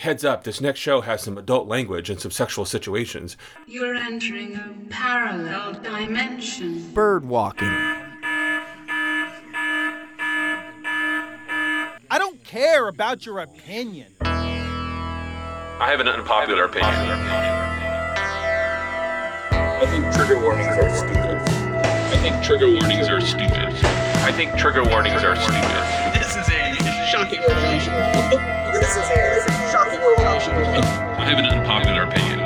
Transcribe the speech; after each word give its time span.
Heads 0.00 0.26
up, 0.26 0.44
this 0.44 0.60
next 0.60 0.78
show 0.78 1.00
has 1.00 1.22
some 1.22 1.38
adult 1.38 1.68
language 1.68 2.10
and 2.10 2.20
some 2.20 2.30
sexual 2.30 2.66
situations. 2.66 3.34
You're 3.66 3.94
entering 3.94 4.54
a 4.54 4.74
parallel 4.90 5.72
dimension. 5.80 6.92
Bird 6.92 7.24
walking. 7.24 7.66
I 12.10 12.18
don't 12.18 12.44
care 12.44 12.88
about 12.88 13.24
your 13.24 13.38
opinion. 13.38 14.12
I 14.20 15.86
have 15.88 16.00
an 16.00 16.08
unpopular 16.08 16.64
opinion. 16.64 16.92
I 19.50 19.86
think 19.86 20.14
trigger 20.14 20.38
warnings 20.42 20.76
are 20.76 20.94
stupid. 20.94 21.38
I 22.12 22.18
think 22.20 22.44
trigger 22.44 22.70
warnings 22.70 23.08
are 23.08 23.22
stupid. 23.22 23.48
I 23.48 24.30
think 24.32 24.58
trigger 24.58 24.84
warnings 24.84 25.22
are 25.22 25.36
stupid. 25.36 25.62
This 26.12 26.36
is 26.36 26.46
a 26.50 26.74
shocking 27.10 27.40
revelation. 27.48 27.94
this 28.74 28.90
is 28.90 28.98
a 28.98 29.02
shocking 29.02 29.16
revelation. 29.16 29.55
I 30.56 31.24
have 31.28 31.38
an 31.38 31.44
unpopular 31.44 32.04
opinion. 32.04 32.38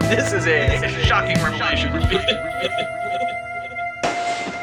This 0.00 0.34
is 0.34 0.46
a 0.46 0.88
shocking 1.04 1.42
revelation. 1.42 1.90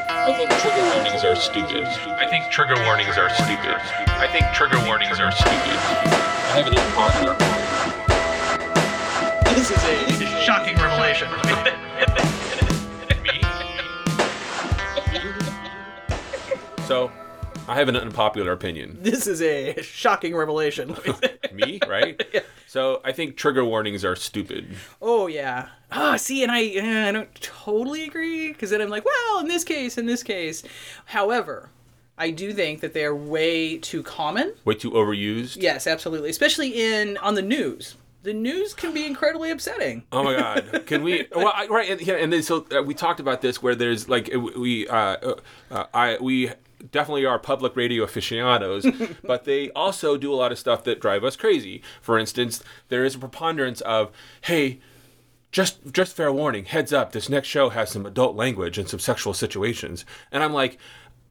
I 0.08 0.32
think 0.36 0.50
trigger 0.60 0.84
warnings 0.94 1.24
are 1.24 1.34
stupid. 1.34 1.86
I 2.18 2.26
think 2.28 2.50
trigger 2.52 2.76
warnings 2.84 3.18
are 3.18 3.30
stupid. 3.30 3.76
I 4.18 4.28
think 4.30 4.46
trigger 4.54 4.78
warnings 4.86 5.18
are 5.18 5.32
stupid. 5.32 5.52
I 5.52 6.62
have 6.62 6.66
an 6.68 6.78
unpopular 6.78 7.32
opinion. 7.32 7.66
This 9.54 9.70
is 9.72 9.82
a 9.84 10.44
shocking 10.44 10.76
revelation. 10.76 11.28
So, 16.86 17.10
I 17.66 17.74
have 17.74 17.88
an 17.88 17.96
unpopular 17.96 18.52
opinion. 18.52 18.98
This 19.00 19.26
is 19.26 19.42
a 19.42 19.82
shocking 19.82 20.36
revelation. 20.36 20.96
Me, 21.56 21.80
right? 21.88 22.20
So, 22.68 23.00
I 23.04 23.12
think 23.12 23.36
trigger 23.36 23.64
warnings 23.64 24.04
are 24.04 24.16
stupid. 24.16 24.66
oh 25.00 25.28
yeah. 25.28 25.68
Ah, 25.92 26.16
see, 26.16 26.42
and 26.42 26.50
I 26.52 27.06
I 27.08 27.12
don't 27.12 27.32
totally 27.36 28.04
agree 28.04 28.48
because 28.48 28.70
then 28.70 28.82
I'm 28.82 28.90
like, 28.90 29.04
well, 29.04 29.38
in 29.40 29.46
this 29.48 29.62
case, 29.64 29.96
in 29.96 30.04
this 30.06 30.22
case. 30.22 30.62
However, 31.06 31.70
I 32.18 32.30
do 32.32 32.52
think 32.52 32.80
that 32.80 32.92
they 32.92 33.04
are 33.04 33.14
way 33.14 33.78
too 33.78 34.02
common. 34.02 34.52
Way 34.64 34.74
too 34.74 34.90
overused. 34.90 35.56
Yes, 35.62 35.86
absolutely, 35.86 36.28
especially 36.28 36.70
in 36.82 37.16
on 37.18 37.34
the 37.34 37.42
news. 37.42 37.94
The 38.24 38.34
news 38.34 38.74
can 38.74 38.92
be 38.92 39.06
incredibly 39.06 39.50
upsetting. 39.52 40.02
Oh 40.10 40.24
my 40.24 40.34
God! 40.36 40.82
Can 40.86 41.04
we? 41.04 41.28
Well, 41.34 41.52
I, 41.54 41.66
right, 41.68 41.88
and, 41.88 42.00
yeah, 42.00 42.14
and 42.14 42.32
then 42.32 42.42
so 42.42 42.66
uh, 42.76 42.82
we 42.82 42.92
talked 42.94 43.20
about 43.20 43.40
this 43.42 43.62
where 43.62 43.76
there's 43.76 44.08
like 44.08 44.28
we 44.34 44.88
uh, 44.88 44.96
uh, 44.96 45.34
uh, 45.70 45.86
I 45.94 46.18
we 46.20 46.50
definitely 46.90 47.24
are 47.24 47.38
public 47.38 47.76
radio 47.76 48.04
aficionados, 48.04 48.86
but 49.22 49.44
they 49.44 49.70
also 49.70 50.16
do 50.16 50.32
a 50.32 50.36
lot 50.36 50.52
of 50.52 50.58
stuff 50.58 50.84
that 50.84 51.00
drive 51.00 51.24
us 51.24 51.36
crazy. 51.36 51.82
For 52.00 52.18
instance, 52.18 52.62
there 52.88 53.04
is 53.04 53.14
a 53.14 53.18
preponderance 53.18 53.80
of 53.82 54.10
hey. 54.42 54.80
Just, 55.52 55.90
just 55.90 56.14
fair 56.14 56.30
warning. 56.30 56.66
Heads 56.66 56.92
up. 56.92 57.12
This 57.12 57.30
next 57.30 57.48
show 57.48 57.70
has 57.70 57.90
some 57.90 58.04
adult 58.04 58.36
language 58.36 58.76
and 58.76 58.86
some 58.86 59.00
sexual 59.00 59.32
situations, 59.32 60.04
and 60.30 60.42
I'm 60.42 60.52
like, 60.52 60.76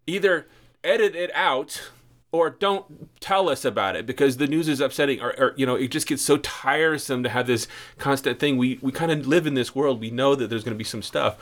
either 0.07 0.47
edit 0.83 1.15
it 1.15 1.29
out 1.35 1.91
or 2.35 2.49
don't 2.49 3.19
tell 3.21 3.49
us 3.49 3.63
about 3.63 3.95
it 3.95 4.05
because 4.05 4.37
the 4.37 4.47
news 4.47 4.67
is 4.67 4.81
upsetting 4.81 5.21
or, 5.21 5.33
or 5.39 5.53
you 5.55 5.65
know 5.65 5.75
it 5.75 5.87
just 5.87 6.05
gets 6.07 6.21
so 6.21 6.37
tiresome 6.37 7.23
to 7.23 7.29
have 7.29 7.47
this 7.47 7.67
constant 7.97 8.39
thing 8.39 8.57
we 8.57 8.77
we 8.81 8.91
kind 8.91 9.11
of 9.11 9.25
live 9.25 9.47
in 9.47 9.53
this 9.53 9.73
world 9.73 9.99
we 10.01 10.11
know 10.11 10.35
that 10.35 10.49
there's 10.49 10.63
going 10.63 10.73
to 10.73 10.77
be 10.77 10.83
some 10.83 11.01
stuff 11.01 11.37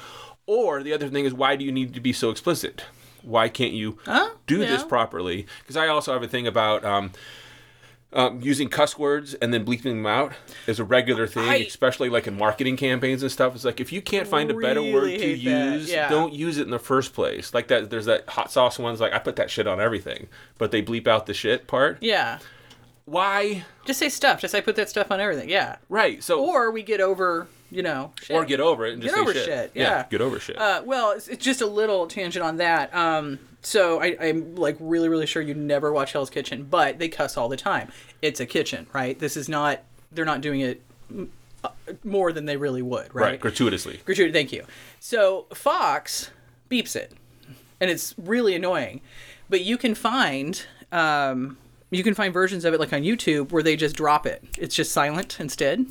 or 0.45 0.83
the 0.83 0.93
other 0.93 1.09
thing 1.09 1.25
is 1.25 1.33
why 1.33 1.55
do 1.55 1.65
you 1.65 1.71
need 1.71 1.93
to 1.93 1.99
be 1.99 2.13
so 2.13 2.29
explicit 2.29 2.83
why 3.23 3.49
can't 3.49 3.73
you 3.73 3.97
do 4.47 4.59
this 4.59 4.83
properly 4.83 5.47
because 5.59 5.77
i 5.77 5.87
also 5.87 6.13
have 6.13 6.23
a 6.23 6.27
thing 6.27 6.47
about 6.47 6.83
um, 6.85 7.11
um, 8.13 8.41
using 8.41 8.69
cuss 8.69 8.97
words 8.97 9.33
and 9.35 9.53
then 9.53 9.65
bleeping 9.65 9.83
them 9.83 10.05
out 10.05 10.33
is 10.67 10.79
a 10.79 10.83
regular 10.83 11.27
thing, 11.27 11.49
I- 11.49 11.55
especially 11.57 12.09
like 12.09 12.27
in 12.27 12.37
marketing 12.37 12.77
campaigns 12.77 13.23
and 13.23 13.31
stuff. 13.31 13.55
It's 13.55 13.65
like 13.65 13.79
if 13.79 13.91
you 13.91 14.01
can't 14.01 14.27
find 14.27 14.51
a 14.51 14.53
better 14.53 14.83
word 14.83 15.17
to 15.17 15.27
use, 15.27 15.89
yeah. 15.91 16.09
don't 16.09 16.33
use 16.33 16.57
it 16.57 16.63
in 16.63 16.69
the 16.69 16.79
first 16.79 17.13
place. 17.13 17.53
Like 17.53 17.67
that, 17.69 17.89
there's 17.89 18.05
that 18.05 18.29
hot 18.29 18.51
sauce 18.51 18.77
ones. 18.77 19.01
Like 19.01 19.13
I 19.13 19.19
put 19.19 19.35
that 19.37 19.49
shit 19.49 19.67
on 19.67 19.81
everything, 19.81 20.27
but 20.57 20.71
they 20.71 20.81
bleep 20.83 21.07
out 21.07 21.25
the 21.25 21.33
shit 21.33 21.67
part. 21.67 21.97
Yeah. 22.01 22.39
Why? 23.05 23.65
Just 23.85 23.99
say 23.99 24.09
stuff. 24.09 24.39
Just 24.39 24.51
say 24.51 24.61
put 24.61 24.75
that 24.75 24.89
stuff 24.89 25.11
on 25.11 25.19
everything. 25.19 25.49
Yeah. 25.49 25.77
Right. 25.89 26.23
So 26.23 26.43
Or 26.43 26.71
we 26.71 26.83
get 26.83 27.01
over, 27.01 27.47
you 27.73 27.81
know, 27.81 28.11
shit. 28.21 28.35
or 28.35 28.45
get 28.45 28.59
over 28.59 28.85
it 28.85 28.93
and 28.93 29.01
just 29.01 29.15
Get 29.15 29.17
say 29.17 29.21
over 29.21 29.33
shit. 29.33 29.45
shit, 29.45 29.71
yeah. 29.73 30.05
get 30.09 30.21
over 30.21 30.39
shit. 30.39 30.57
Uh, 30.57 30.83
well, 30.85 31.11
it's, 31.11 31.27
it's 31.27 31.43
just 31.43 31.61
a 31.61 31.65
little 31.65 32.07
tangent 32.07 32.43
on 32.43 32.57
that. 32.57 32.93
Um, 32.93 33.39
so 33.61 34.01
I, 34.01 34.15
I'm 34.19 34.55
like 34.55 34.77
really, 34.79 35.09
really 35.09 35.25
sure 35.25 35.41
you 35.41 35.53
never 35.53 35.91
watch 35.91 36.13
Hell's 36.13 36.29
Kitchen, 36.29 36.67
but 36.69 36.99
they 36.99 37.09
cuss 37.09 37.37
all 37.37 37.49
the 37.49 37.57
time. 37.57 37.91
It's 38.21 38.39
a 38.39 38.45
kitchen, 38.45 38.87
right? 38.93 39.17
This 39.17 39.35
is 39.35 39.49
not. 39.49 39.81
They're 40.11 40.25
not 40.25 40.41
doing 40.41 40.61
it 40.61 40.81
uh, 41.63 41.69
more 42.03 42.31
than 42.31 42.45
they 42.45 42.57
really 42.57 42.83
would, 42.83 43.13
right. 43.15 43.31
right? 43.31 43.39
Gratuitously. 43.39 44.01
Gratuity, 44.05 44.31
thank 44.31 44.51
you. 44.51 44.65
So 44.99 45.47
Fox 45.53 46.29
beeps 46.69 46.95
it, 46.95 47.13
and 47.79 47.89
it's 47.89 48.13
really 48.17 48.53
annoying. 48.53 49.01
But 49.49 49.61
you 49.61 49.77
can 49.77 49.95
find 49.95 50.63
um, 50.91 51.57
you 51.89 52.03
can 52.03 52.13
find 52.13 52.33
versions 52.33 52.65
of 52.65 52.73
it 52.73 52.79
like 52.79 52.93
on 52.93 53.01
YouTube 53.01 53.51
where 53.51 53.63
they 53.63 53.75
just 53.75 53.95
drop 53.95 54.25
it. 54.25 54.43
It's 54.57 54.75
just 54.75 54.91
silent 54.91 55.37
instead. 55.39 55.85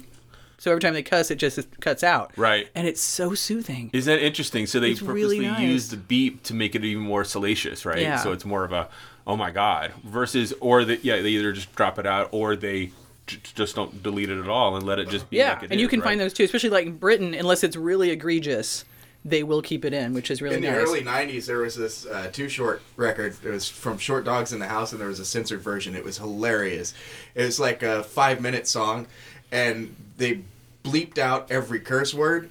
So 0.63 0.71
every 0.71 0.81
time 0.81 0.95
they 0.95 1.03
cuss, 1.03 1.33
it 1.33 1.41
just 1.41 1.59
cuts 1.81 2.05
out. 2.05 2.31
Right. 2.37 2.69
And 2.77 2.87
it's 2.87 3.01
so 3.01 3.35
soothing. 3.35 3.91
Isn't 3.93 4.15
that 4.15 4.25
interesting? 4.25 4.67
So 4.69 4.79
they 4.79 4.93
It's 4.93 5.01
purposely 5.01 5.41
really 5.41 5.41
nice. 5.41 5.61
use 5.61 5.89
the 5.89 5.97
beep 5.97 6.45
to 6.45 6.55
make 6.55 6.77
it 6.77 6.85
even 6.85 7.03
more 7.03 7.25
salacious, 7.25 7.85
right? 7.85 7.99
Yeah. 7.99 8.19
So 8.19 8.31
it's 8.31 8.45
more 8.45 8.63
of 8.63 8.73
a 8.73 8.89
oh 9.27 9.37
my 9.37 9.51
god 9.51 9.93
versus 10.05 10.55
or 10.61 10.85
that 10.85 11.05
yeah 11.05 11.21
they 11.21 11.31
either 11.31 11.51
just 11.53 11.75
drop 11.75 11.99
it 11.99 12.07
out 12.07 12.29
or 12.31 12.55
they 12.55 12.93
just 13.27 13.75
don't 13.75 14.05
delete 14.05 14.31
it 14.31 14.39
at 14.39 14.49
all 14.49 14.77
and 14.77 14.87
let 14.87 15.01
it 15.01 15.09
just 15.09 15.29
be 15.31 15.39
yeah, 15.39 15.55
like 15.55 15.65
it 15.65 15.73
and 15.73 15.81
you 15.81 15.89
can 15.89 15.99
right? 15.99 16.11
find 16.11 16.21
those 16.21 16.33
too, 16.33 16.45
especially 16.45 16.71
like 16.71 16.87
in 16.87 16.97
Britain, 16.97 17.35
unless 17.35 17.65
it's 17.65 17.75
really 17.75 18.11
egregious, 18.11 18.85
they 19.25 19.43
will 19.43 19.63
keep 19.63 19.85
it 19.85 19.93
in, 19.93 20.15
which 20.15 20.31
is 20.31 20.41
really 20.41 20.55
In 20.55 20.63
the 20.63 20.71
nice. 20.71 20.79
early 20.79 21.03
'90s, 21.03 21.47
there 21.47 21.59
was 21.59 21.75
this 21.75 22.07
uh, 22.07 22.29
Too 22.33 22.49
Short 22.49 22.83
record. 22.97 23.35
It 23.45 23.51
was 23.51 23.69
from 23.69 23.99
Short 23.99 24.25
Dogs 24.25 24.53
in 24.53 24.61
the 24.61 24.69
House, 24.69 24.93
and 24.93 25.01
there 25.01 25.09
was 25.09 25.19
a 25.19 25.25
censored 25.25 25.61
version. 25.61 25.97
It 25.97 26.05
was 26.05 26.19
hilarious. 26.19 26.95
It 27.35 27.43
was 27.43 27.59
like 27.59 27.83
a 27.83 28.05
five-minute 28.05 28.69
song, 28.69 29.09
and 29.51 29.97
they 30.19 30.43
bleeped 30.83 31.19
out 31.19 31.51
every 31.51 31.81
curse 31.81 32.13
word, 32.15 32.51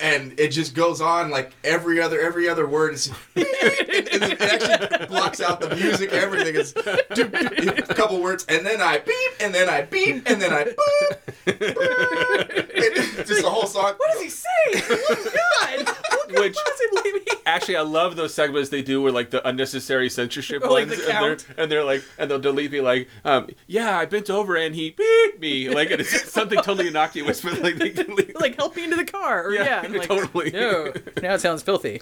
and 0.00 0.38
it 0.38 0.48
just 0.48 0.74
goes 0.74 1.00
on 1.00 1.30
like 1.30 1.52
every 1.64 2.00
other 2.00 2.20
every 2.20 2.48
other 2.48 2.66
word 2.66 2.94
is. 2.94 3.08
and, 3.08 3.14
and 3.36 4.22
it 4.24 4.40
actually 4.40 5.06
blocks 5.06 5.40
out 5.40 5.60
the 5.60 5.74
music. 5.74 6.12
Everything 6.12 6.54
is 6.54 6.74
a 6.76 7.94
couple 7.94 8.20
words, 8.20 8.44
and 8.48 8.66
then 8.66 8.80
I 8.80 8.98
beep, 8.98 9.32
and 9.40 9.54
then 9.54 9.68
I 9.68 9.82
beep, 9.82 10.28
and 10.28 10.40
then 10.40 10.52
I 10.52 10.64
boop. 10.64 11.18
boop. 11.46 13.26
just 13.26 13.42
the 13.42 13.50
whole 13.50 13.66
song. 13.66 13.94
what 13.96 14.12
does 14.12 14.22
he 14.22 14.28
say? 14.28 14.48
Oh 14.74 15.76
my 15.76 15.84
God! 15.84 15.96
Which-? 16.40 16.56
Actually, 17.44 17.76
I 17.76 17.80
love 17.82 18.14
those 18.16 18.32
segments 18.32 18.70
they 18.70 18.82
do 18.82 19.02
where 19.02 19.10
like 19.12 19.30
the 19.30 19.46
unnecessary 19.46 20.08
censorship 20.08 20.62
Oh, 20.64 20.72
like 20.72 20.88
ones, 20.88 21.04
the 21.04 21.12
and, 21.12 21.24
they're, 21.24 21.54
and 21.62 21.72
they're 21.72 21.84
like, 21.84 22.02
and 22.18 22.30
they'll 22.30 22.38
delete 22.38 22.70
me 22.70 22.80
like, 22.80 23.08
um, 23.24 23.48
yeah, 23.66 23.98
I 23.98 24.04
bent 24.06 24.30
over 24.30 24.56
and 24.56 24.74
he 24.74 24.90
beat 24.90 25.40
me, 25.40 25.68
like 25.68 25.90
it's 25.90 26.30
something 26.32 26.58
totally 26.58 26.88
innocuous, 26.88 27.40
but 27.40 27.60
like 27.60 27.76
they 27.76 27.90
delete. 28.02 28.40
like 28.40 28.56
help 28.56 28.76
me 28.76 28.84
into 28.84 28.96
the 28.96 29.04
car 29.04 29.44
or 29.44 29.52
Yeah, 29.54 29.82
yeah, 29.82 29.98
like, 29.98 30.08
totally. 30.08 30.50
no 30.52 30.92
now 31.22 31.34
it 31.34 31.40
sounds 31.40 31.62
filthy 31.62 32.00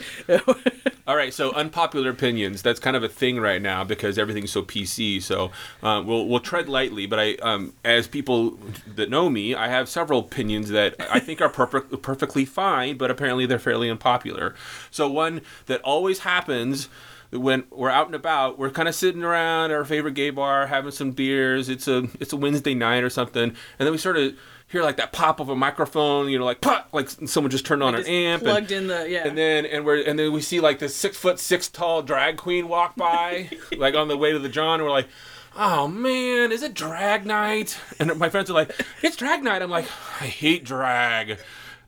All 1.10 1.16
right, 1.16 1.34
so 1.34 1.50
unpopular 1.54 2.10
opinions. 2.10 2.62
That's 2.62 2.78
kind 2.78 2.94
of 2.94 3.02
a 3.02 3.08
thing 3.08 3.40
right 3.40 3.60
now 3.60 3.82
because 3.82 4.16
everything's 4.16 4.52
so 4.52 4.62
PC. 4.62 5.20
So 5.20 5.50
uh, 5.82 6.04
we'll 6.06 6.28
we'll 6.28 6.38
tread 6.38 6.68
lightly. 6.68 7.06
But 7.06 7.18
I, 7.18 7.34
um, 7.42 7.72
as 7.84 8.06
people 8.06 8.56
that 8.94 9.10
know 9.10 9.28
me, 9.28 9.52
I 9.52 9.66
have 9.66 9.88
several 9.88 10.20
opinions 10.20 10.68
that 10.68 10.94
I 11.10 11.18
think 11.18 11.40
are 11.40 11.48
perfect, 11.48 12.00
perfectly 12.00 12.44
fine, 12.44 12.96
but 12.96 13.10
apparently 13.10 13.44
they're 13.44 13.58
fairly 13.58 13.90
unpopular. 13.90 14.54
So 14.92 15.10
one 15.10 15.40
that 15.66 15.80
always 15.80 16.20
happens 16.20 16.88
when 17.32 17.64
we're 17.70 17.90
out 17.90 18.06
and 18.06 18.14
about, 18.14 18.56
we're 18.56 18.70
kind 18.70 18.88
of 18.88 18.94
sitting 18.94 19.24
around 19.24 19.72
our 19.72 19.84
favorite 19.84 20.14
gay 20.14 20.30
bar, 20.30 20.68
having 20.68 20.92
some 20.92 21.10
beers. 21.10 21.68
It's 21.68 21.88
a 21.88 22.06
it's 22.20 22.32
a 22.32 22.36
Wednesday 22.36 22.74
night 22.74 23.02
or 23.02 23.10
something, 23.10 23.42
and 23.42 23.56
then 23.78 23.90
we 23.90 23.98
sort 23.98 24.16
of 24.16 24.34
hear 24.70 24.82
like 24.82 24.96
that 24.96 25.12
pop 25.12 25.40
of 25.40 25.48
a 25.48 25.56
microphone. 25.56 26.28
You 26.28 26.38
know, 26.38 26.44
like 26.44 26.60
pop, 26.60 26.88
like 26.92 27.08
someone 27.10 27.50
just 27.50 27.66
turned 27.66 27.82
on 27.82 27.94
an 27.94 28.00
Just 28.00 28.10
amp. 28.10 28.42
and- 28.42 28.50
plugged 28.50 28.72
in 28.72 28.86
the 28.86 29.08
yeah 29.10 29.26
and 29.26 29.36
then 29.36 29.66
and 29.66 29.84
we're 29.84 30.02
and 30.02 30.18
then 30.18 30.32
we 30.32 30.40
see 30.40 30.60
like 30.60 30.78
this 30.78 30.94
six 30.94 31.16
foot 31.16 31.38
six 31.38 31.68
tall 31.68 32.02
drag 32.02 32.36
queen 32.36 32.68
walk 32.68 32.96
by, 32.96 33.50
like 33.76 33.94
on 33.94 34.08
the 34.08 34.16
way 34.16 34.32
to 34.32 34.38
the 34.38 34.48
John. 34.48 34.74
And 34.80 34.84
we're 34.84 34.90
like, 34.90 35.08
oh 35.56 35.88
man, 35.88 36.52
is 36.52 36.62
it 36.62 36.74
drag 36.74 37.26
night? 37.26 37.78
And 37.98 38.16
my 38.18 38.28
friends 38.30 38.48
are 38.50 38.54
like, 38.54 38.72
it's 39.02 39.16
drag 39.16 39.42
night. 39.42 39.62
I'm 39.62 39.70
like, 39.70 39.86
I 40.20 40.26
hate 40.26 40.64
drag. 40.64 41.38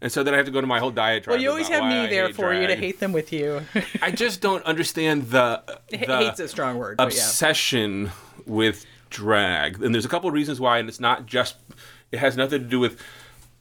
And 0.01 0.11
so 0.11 0.25
then 0.25 0.35
I 0.35 0.37
have 0.37 0.47
to 0.47 0.53
go 0.53 0.61
to 0.61 0.67
my 0.67 0.81
whole 0.81 0.91
diatribe. 0.91 1.35
well 1.35 1.41
you 1.41 1.49
always 1.49 1.69
have 1.69 1.85
me 1.85 2.01
I 2.01 2.07
there 2.09 2.33
for 2.35 2.53
you 2.53 2.67
to 2.67 2.75
hate 2.75 2.99
them 2.99 3.13
with 3.13 3.33
you 3.33 3.63
I 4.03 4.11
just 4.11 4.41
don't 4.41 4.65
understand 4.65 5.31
the, 5.31 5.63
the 5.91 5.97
hate's 5.99 6.41
a 6.41 6.49
strong 6.49 6.77
word 6.77 6.97
but 6.97 7.15
yeah 7.15 7.21
obsession 7.21 8.11
with 8.45 8.85
drag, 9.11 9.81
and 9.81 9.95
there's 9.95 10.05
a 10.05 10.09
couple 10.09 10.27
of 10.29 10.35
reasons 10.35 10.59
why, 10.59 10.79
and 10.79 10.89
it's 10.89 10.99
not 10.99 11.27
just 11.27 11.55
it 12.13 12.19
has 12.19 12.37
nothing 12.37 12.63
to 12.63 12.69
do 12.69 12.79
with 12.79 13.01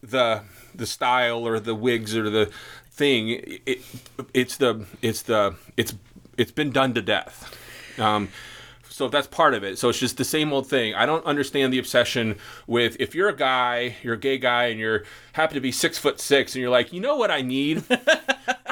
the 0.03 0.41
the 0.75 0.85
style 0.85 1.47
or 1.47 1.59
the 1.59 1.75
wigs 1.75 2.15
or 2.15 2.29
the 2.29 2.51
thing. 2.91 3.29
It, 3.65 3.81
it's 4.33 4.57
the 4.57 4.85
it's 5.01 5.23
the 5.23 5.55
it's 5.77 5.95
it's 6.37 6.51
been 6.51 6.71
done 6.71 6.93
to 6.93 7.01
death. 7.01 7.57
Um, 7.99 8.29
So 8.89 9.07
that's 9.07 9.27
part 9.27 9.53
of 9.53 9.63
it. 9.63 9.79
So 9.79 9.89
it's 9.89 9.99
just 9.99 10.17
the 10.17 10.25
same 10.25 10.51
old 10.53 10.67
thing. 10.67 10.93
I 10.93 11.05
don't 11.05 11.25
understand 11.25 11.71
the 11.73 11.79
obsession 11.79 12.35
with 12.67 12.97
if 12.99 13.15
you're 13.15 13.29
a 13.29 13.35
guy, 13.35 13.95
you're 14.03 14.15
a 14.15 14.19
gay 14.19 14.37
guy, 14.37 14.65
and 14.65 14.79
you're 14.79 15.05
happen 15.33 15.55
to 15.55 15.61
be 15.61 15.71
six 15.71 15.97
foot 15.97 16.19
six, 16.19 16.53
and 16.53 16.61
you're 16.61 16.69
like, 16.69 16.91
you 16.93 16.99
know 16.99 17.15
what 17.15 17.31
I 17.31 17.41
need? 17.41 17.83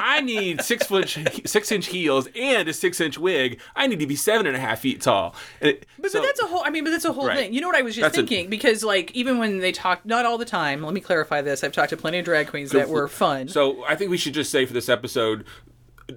I 0.02 0.20
need 0.20 0.62
six 0.62 0.86
foot 0.86 1.08
six 1.44 1.70
inch 1.72 1.86
heels 1.86 2.28
and 2.34 2.68
a 2.68 2.72
six 2.72 3.00
inch 3.00 3.18
wig. 3.18 3.60
I 3.76 3.86
need 3.86 4.00
to 4.00 4.06
be 4.06 4.16
seven 4.16 4.46
and 4.46 4.56
a 4.56 4.60
half 4.60 4.80
feet 4.80 5.00
tall. 5.02 5.34
It, 5.60 5.86
But, 5.98 6.10
so- 6.10 6.20
but 6.20 6.26
that's 6.26 6.40
a 6.40 6.46
whole. 6.46 6.62
I 6.64 6.70
mean, 6.70 6.84
but 6.84 6.90
that's 6.90 7.04
a 7.04 7.12
whole 7.12 7.26
Right. 7.26 7.36
thing. 7.38 7.52
You 7.54 7.60
know 7.60 7.68
what 7.68 7.76
I 7.76 7.82
was 7.82 7.94
just 7.94 8.02
That's 8.02 8.16
a- 8.16 8.20
thinking 8.20 8.48
because, 8.50 8.82
like, 8.82 9.10
even 9.12 9.38
when 9.38 9.58
they 9.58 9.72
talk, 9.72 10.04
not 10.06 10.26
all 10.26 10.38
the 10.38 10.44
time. 10.44 10.82
Let 10.82 10.94
me 10.94 11.00
clarify 11.00 11.42
this. 11.42 11.62
I've 11.62 11.72
talked 11.72 11.90
to 11.90 11.96
plenty 11.96 12.18
of 12.18 12.24
drag 12.24 12.48
queens 12.48 12.70
that 12.70 12.88
were 12.88 13.08
fun. 13.08 13.48
So 13.48 13.84
I 13.86 13.94
think 13.96 14.10
we 14.10 14.16
should 14.16 14.34
just 14.34 14.50
say 14.50 14.64
for 14.66 14.72
this 14.72 14.88
episode, 14.88 15.44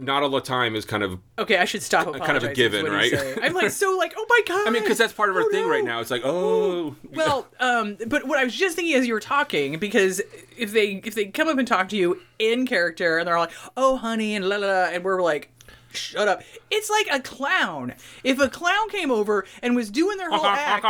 not 0.02 0.24
all 0.24 0.30
the 0.30 0.42
time 0.42 0.76
is 0.76 0.86
kind 0.86 1.04
of. 1.04 1.20
okay, 1.38 1.58
I 1.58 1.66
should 1.66 1.84
stop. 1.84 2.14
kind 2.20 2.38
of 2.38 2.44
a 2.44 2.54
given, 2.54 2.86
right? 2.86 3.14
I'm 3.42 3.54
like 3.54 3.72
so 3.72 3.96
like, 3.98 4.14
oh 4.18 4.26
my 4.30 4.42
god. 4.48 4.68
I 4.68 4.72
mean, 4.72 4.82
because 4.84 4.98
that's 4.98 5.14
part 5.14 5.30
of 5.30 5.36
our 5.36 5.44
Oh, 5.44 5.50
thing 5.52 5.68
right 5.68 5.84
now. 5.84 6.00
It's 6.00 6.12
like, 6.12 6.22
oh, 6.26 6.96
Well, 7.14 7.48
um, 7.60 7.98
but 8.08 8.26
what 8.28 8.40
I 8.40 8.44
was 8.44 8.56
just 8.56 8.76
thinking 8.76 8.96
as 8.96 9.06
you 9.08 9.14
were 9.14 9.20
talking, 9.20 9.78
because 9.80 10.22
if 10.58 10.72
they 10.72 11.02
if 11.04 11.16
they 11.16 11.26
come 11.26 11.48
up 11.48 11.58
and 11.58 11.68
talk 11.68 11.90
to 11.90 11.96
you 11.98 12.20
in 12.40 12.66
character 12.68 13.18
and 13.18 13.28
they're 13.28 13.38
like, 13.40 13.52
"Oh, 13.78 13.98
honey," 13.98 14.36
and 14.36 14.48
la 14.48 14.58
la, 14.58 14.68
la 14.68 14.84
and 14.86 15.04
we're 15.04 15.22
like, 15.22 15.50
"Shut 15.94 16.28
up!" 16.28 16.42
It's 16.72 16.90
like 16.90 17.08
a 17.12 17.20
clown. 17.22 17.94
If 18.24 18.40
a 18.40 18.50
clown 18.50 18.90
came 18.90 19.12
over 19.12 19.46
and 19.62 19.76
was 19.76 19.90
doing 19.92 20.18
their 20.18 20.30
whole 20.30 20.46
act, 20.60 20.84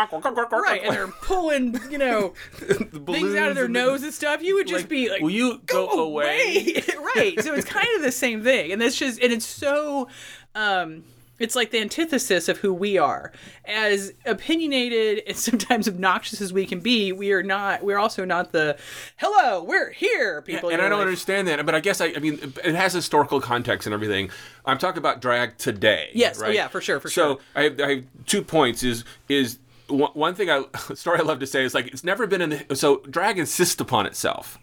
right, 0.64 0.82
and 0.84 0.96
they're 0.96 1.08
pulling, 1.08 1.80
you 1.92 1.98
know, 1.98 2.34
things 2.58 3.36
out 3.36 3.50
of 3.50 3.56
their 3.56 3.68
nose 3.68 4.04
and 4.04 4.14
stuff, 4.14 4.42
you 4.42 4.56
would 4.56 4.68
just 4.68 4.84
Like, 4.84 4.90
be 4.90 5.10
like, 5.10 5.22
will 5.22 5.30
you 5.30 5.62
go 5.66 5.90
away? 5.90 6.84
right. 7.16 7.42
So 7.42 7.54
it's 7.54 7.68
kind 7.68 7.88
of 7.98 8.02
the 8.02 8.12
same 8.12 8.44
thing, 8.44 8.72
and 8.72 8.82
it's 8.82 8.96
just, 8.98 9.20
and 9.22 9.32
it's 9.34 9.46
so, 9.46 10.08
um, 10.56 11.04
it's 11.44 11.58
like 11.58 11.72
the 11.72 11.80
antithesis 11.80 12.48
of 12.48 12.58
who 12.60 12.74
we 12.74 12.98
are. 12.98 13.34
As 13.66 14.14
opinionated 14.26 15.24
and 15.28 15.36
sometimes 15.50 15.90
obnoxious 15.90 16.40
as 16.40 16.54
we 16.54 16.66
can 16.66 16.80
be, 16.80 17.12
we 17.12 17.34
are 17.34 17.44
not. 17.44 17.84
We're 17.84 17.98
also 17.98 18.24
not 18.24 18.54
the 18.54 18.78
"hello, 19.18 19.62
we're 19.62 19.92
here" 19.92 20.42
people. 20.42 20.70
and 20.70 20.82
I 20.82 20.88
don't 20.88 21.00
like- 21.00 21.06
understand 21.08 21.50
that. 21.50 21.66
But 21.66 21.76
I 21.76 21.82
guess 21.82 22.00
I, 22.00 22.14
I 22.16 22.20
mean, 22.20 22.40
it 22.64 22.76
has 22.76 22.94
historical 22.94 23.42
context 23.42 23.86
and 23.86 23.94
everything. 23.94 24.30
I'm 24.66 24.78
talking 24.78 25.00
about 25.00 25.22
drag 25.22 25.58
today. 25.58 26.12
Yes. 26.14 26.40
Oh, 26.40 26.44
right? 26.44 26.56
yeah, 26.56 26.70
for 26.70 26.80
sure, 26.80 27.02
for 27.02 27.10
so 27.10 27.36
sure. 27.36 27.40
I 27.56 27.64
have, 27.64 27.80
I 27.82 27.90
have 27.96 28.04
two 28.26 28.42
points. 28.42 28.82
Is 28.82 29.04
is 29.28 29.60
one, 29.90 30.12
one 30.14 30.36
thing 30.36 30.50
I 30.50 30.64
story 30.94 31.20
I 31.20 31.24
love 31.24 31.40
to 31.40 31.48
say 31.48 31.66
is 31.66 31.74
like 31.74 31.88
it's 31.88 32.06
never 32.06 32.26
been 32.26 32.42
in 32.42 32.62
the 32.70 32.76
so 32.78 33.02
drag 33.10 33.38
insists 33.38 33.82
upon 33.82 34.06
itself. 34.06 34.60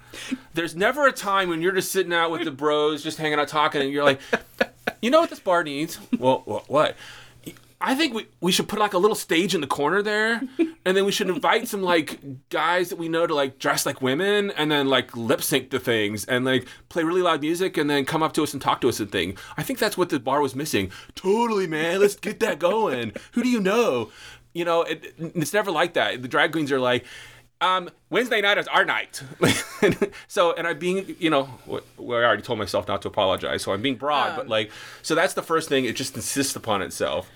There's 0.55 0.75
never 0.75 1.07
a 1.07 1.13
time 1.13 1.51
when 1.51 1.61
you're 1.61 1.73
just 1.73 1.93
sitting 1.93 2.15
out 2.15 2.31
with 2.31 2.45
the 2.45 2.51
bros, 2.51 3.03
just 3.05 3.19
hanging 3.19 3.39
out 3.39 3.49
talking, 3.49 3.83
and 3.83 3.93
you're 3.93 4.03
like, 4.03 4.21
you 5.03 5.11
know 5.11 5.21
what 5.21 5.31
this 5.31 5.41
bar 5.41 5.65
needs? 5.65 5.99
Well, 6.19 6.43
wha- 6.47 6.63
what? 6.67 6.97
I 7.83 7.95
think 7.95 8.13
we, 8.13 8.27
we 8.43 8.53
should 8.53 8.69
put 8.69 8.79
like 8.79 8.93
a 8.93 8.99
little 8.99 9.15
stage 9.17 9.55
in 9.55 9.63
the 9.63 9.67
corner 9.67 10.03
there, 10.03 10.43
and 10.85 10.95
then 10.95 11.07
we 11.07 11.13
should 11.13 11.31
invite 11.31 11.67
some 11.67 11.83
like 11.83 12.21
guys 12.51 12.91
that 12.91 12.97
we 12.97 13.09
know 13.09 13.27
to 13.27 13.35
like 13.35 13.59
dress 13.59 13.87
like 13.87 14.03
women, 14.03 14.51
and 14.51 14.71
then 14.71 14.87
like 14.89 15.17
lip 15.17 15.43
sync 15.43 15.71
to 15.71 15.81
things, 15.81 16.27
and 16.27 16.45
like 16.45 16.69
play 16.91 17.05
really 17.05 17.23
loud 17.23 17.41
music, 17.41 17.79
and 17.79 17.89
then 17.89 18.05
come 18.05 18.23
up 18.23 18.35
to 18.35 18.43
us 18.43 18.53
and 18.53 18.61
talk 18.61 18.83
to 18.83 18.91
us 18.91 19.01
and 19.01 19.11
thing. 19.11 19.35
I 19.57 19.63
think 19.63 19.79
that's 19.79 19.97
what 19.97 20.11
the 20.11 20.21
bar 20.21 20.43
was 20.43 20.55
missing. 20.55 20.91
Totally, 21.15 21.67
man. 21.67 22.01
Let's 22.01 22.17
get 22.17 22.41
that 22.41 22.59
going. 22.59 23.13
Who 23.33 23.43
do 23.43 23.49
you 23.49 23.61
know? 23.61 24.11
You 24.53 24.67
know, 24.67 24.83
it, 24.83 25.15
it's 25.19 25.55
never 25.55 25.71
like 25.71 25.95
that. 25.95 26.21
The 26.21 26.29
drag 26.29 26.53
queens 26.53 26.71
are 26.71 26.81
like. 26.81 27.07
Um, 27.61 27.91
Wednesday 28.09 28.41
night 28.41 28.57
is 28.57 28.67
our 28.69 28.85
night. 28.85 29.23
so, 30.29 30.55
and 30.55 30.67
I'm 30.67 30.79
being, 30.79 31.15
you 31.19 31.29
know, 31.29 31.49
well, 31.67 31.83
I 31.99 32.25
already 32.25 32.43
told 32.43 32.59
myself 32.59 32.89
not 32.89 33.03
to 33.03 33.09
apologize, 33.09 33.63
so 33.63 33.73
I'm 33.73 33.83
being 33.83 33.97
broad, 33.97 34.35
but 34.35 34.49
like, 34.49 34.71
so 35.03 35.15
that's 35.15 35.35
the 35.35 35.43
first 35.43 35.69
thing. 35.69 35.85
It 35.85 35.95
just 35.95 36.17
insists 36.17 36.57
upon 36.57 36.81
itself. 36.81 37.31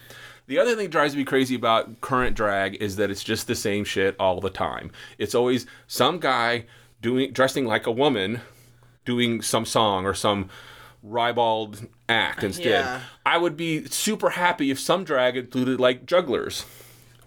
The 0.46 0.58
other 0.58 0.70
thing 0.70 0.84
that 0.86 0.90
drives 0.90 1.14
me 1.16 1.24
crazy 1.24 1.54
about 1.54 2.00
current 2.00 2.36
drag 2.36 2.76
is 2.76 2.96
that 2.96 3.10
it's 3.10 3.24
just 3.24 3.46
the 3.46 3.54
same 3.54 3.84
shit 3.84 4.16
all 4.18 4.40
the 4.40 4.50
time. 4.50 4.90
It's 5.18 5.34
always 5.34 5.66
some 5.86 6.18
guy 6.18 6.66
doing 7.00 7.32
dressing 7.32 7.66
like 7.66 7.86
a 7.86 7.92
woman, 7.92 8.40
doing 9.04 9.42
some 9.42 9.64
song 9.64 10.06
or 10.06 10.14
some 10.14 10.48
ribald 11.02 11.86
act 12.08 12.42
instead. 12.42 12.66
Yeah. 12.66 13.00
I 13.24 13.38
would 13.38 13.56
be 13.56 13.86
super 13.86 14.30
happy 14.30 14.70
if 14.70 14.80
some 14.80 15.04
drag 15.04 15.36
included 15.36 15.80
like 15.80 16.06
jugglers, 16.06 16.64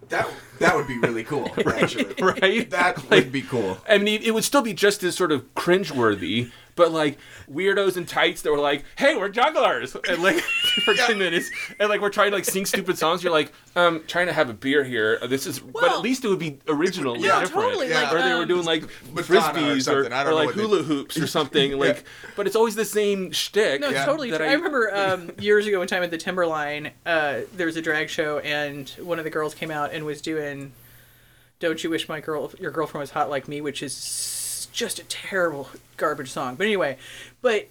That 0.10 0.30
that 0.60 0.76
would 0.76 0.88
be 0.88 0.98
really 1.00 1.24
cool, 1.24 1.52
actually. 1.68 2.14
right? 2.22 2.70
That 2.70 3.10
would 3.10 3.32
be 3.32 3.42
cool. 3.42 3.78
I 3.88 3.98
mean, 3.98 4.22
it 4.24 4.32
would 4.34 4.44
still 4.44 4.62
be 4.62 4.74
just 4.74 5.04
as 5.04 5.16
sort 5.16 5.32
of 5.32 5.54
cringeworthy, 5.56 6.52
but 6.78 6.94
like 6.94 7.18
weirdos 7.52 7.98
in 7.98 8.06
tights 8.06 8.44
that 8.44 8.52
were 8.52 8.58
like, 8.60 8.86
"Hey, 8.98 9.16
we're 9.18 9.28
jugglers," 9.28 9.96
and 10.08 10.24
like 10.24 10.40
for 10.86 10.94
ten 10.94 11.20
minutes, 11.20 11.50
and 11.80 11.90
like 11.90 12.00
we're 12.00 12.10
trying 12.10 12.32
to 12.32 12.38
like 12.38 12.46
sing 12.46 12.66
stupid 12.66 12.98
songs. 12.98 13.22
You're 13.22 13.34
like, 13.34 13.52
um, 13.76 14.04
trying 14.08 14.28
to 14.28 14.34
have 14.34 14.50
a 14.50 14.54
beer 14.54 14.86
here. 14.86 15.20
This 15.28 15.46
is, 15.46 15.60
but 15.60 15.84
at 15.92 16.00
least 16.00 16.24
it 16.24 16.30
would 16.30 16.40
be 16.40 16.60
original 16.70 17.16
and 17.16 17.24
No, 17.24 17.40
different. 17.42 17.66
totally, 17.68 17.90
like, 17.90 18.14
or 18.14 18.22
they 18.22 18.34
were 18.34 18.44
um, 18.44 18.48
doing 18.48 18.64
like 18.66 18.84
Madonna 19.14 19.20
or 19.20 19.24
frisbees 19.24 19.78
or, 19.78 19.82
something. 19.82 20.14
I 20.14 20.24
don't 20.24 20.28
or 20.28 20.30
know 20.30 20.36
like 20.38 20.46
what 20.48 20.56
they- 20.56 20.62
hula 20.62 20.84
hoops 20.84 21.18
or 21.18 21.28
something. 21.38 21.78
Like, 21.78 22.06
but 22.38 22.48
it's 22.48 22.56
always 22.56 22.76
the 22.76 22.86
same 22.86 23.32
shtick. 23.32 23.82
No, 23.82 23.88
it's 23.88 23.96
Yeah. 23.96 24.06
totally. 24.06 24.30
that 24.32 24.38
True. 24.38 24.48
I, 24.48 24.54
remember 24.54 24.96
um, 24.96 25.32
years 25.40 25.66
ago, 25.68 25.80
one 25.80 25.88
time 25.88 26.04
at 26.04 26.12
the 26.12 26.18
Timberline, 26.18 26.92
uh, 27.06 27.42
there 27.56 27.66
was 27.66 27.76
a 27.76 27.82
drag 27.82 28.10
show, 28.10 28.40
and 28.40 28.88
one 29.02 29.18
of 29.18 29.24
the 29.26 29.32
girls 29.32 29.54
came 29.56 29.72
out 29.72 29.92
and 29.94 30.06
was 30.06 30.22
doing 30.22 30.72
"Don't 31.60 31.84
You 31.84 31.90
Wish 31.90 32.08
My 32.08 32.20
Girl 32.20 32.52
Your 32.60 32.70
Girlfriend 32.72 33.02
Was 33.02 33.12
Hot 33.12 33.30
Like 33.32 33.48
Me," 33.48 33.62
which 33.62 33.82
is 33.82 33.94
just 34.78 35.00
a 35.00 35.04
terrible 35.06 35.70
garbage 35.98 36.30
song. 36.30 36.56
But 36.56 36.68
anyway, 36.68 36.98
but 37.42 37.68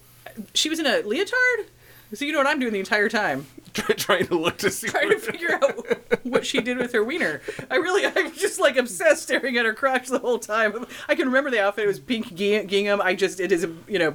she 0.53 0.69
was 0.69 0.77
in 0.77 0.85
a 0.85 1.01
leotard, 1.01 1.67
so 2.13 2.25
you 2.25 2.33
know 2.33 2.37
what 2.37 2.47
I'm 2.47 2.59
doing 2.59 2.73
the 2.73 2.79
entire 2.79 3.07
time, 3.07 3.47
trying 3.73 4.27
to 4.27 4.35
look 4.37 4.57
to 4.57 4.69
see. 4.69 4.87
trying 4.87 5.09
to 5.11 5.17
figure 5.17 5.53
out 5.53 6.25
what 6.25 6.45
she 6.45 6.59
did 6.59 6.77
with 6.77 6.91
her 6.91 7.03
wiener. 7.03 7.41
I 7.71 7.77
really, 7.77 8.05
I'm 8.05 8.33
just 8.33 8.59
like 8.59 8.75
obsessed 8.75 9.23
staring 9.23 9.57
at 9.57 9.65
her 9.65 9.73
crotch 9.73 10.07
the 10.09 10.19
whole 10.19 10.37
time. 10.37 10.85
I 11.07 11.15
can 11.15 11.27
remember 11.27 11.49
the 11.49 11.61
outfit; 11.61 11.85
it 11.85 11.87
was 11.87 11.99
pink 11.99 12.35
gingham. 12.35 13.01
I 13.01 13.15
just, 13.15 13.39
it 13.39 13.53
is, 13.53 13.65
you 13.87 13.99
know, 13.99 14.13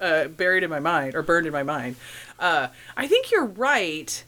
uh, 0.00 0.28
buried 0.28 0.62
in 0.62 0.70
my 0.70 0.80
mind 0.80 1.14
or 1.14 1.22
burned 1.22 1.46
in 1.46 1.52
my 1.52 1.62
mind. 1.62 1.96
Uh, 2.38 2.68
I 2.94 3.08
think 3.08 3.30
you're 3.30 3.46
right, 3.46 4.22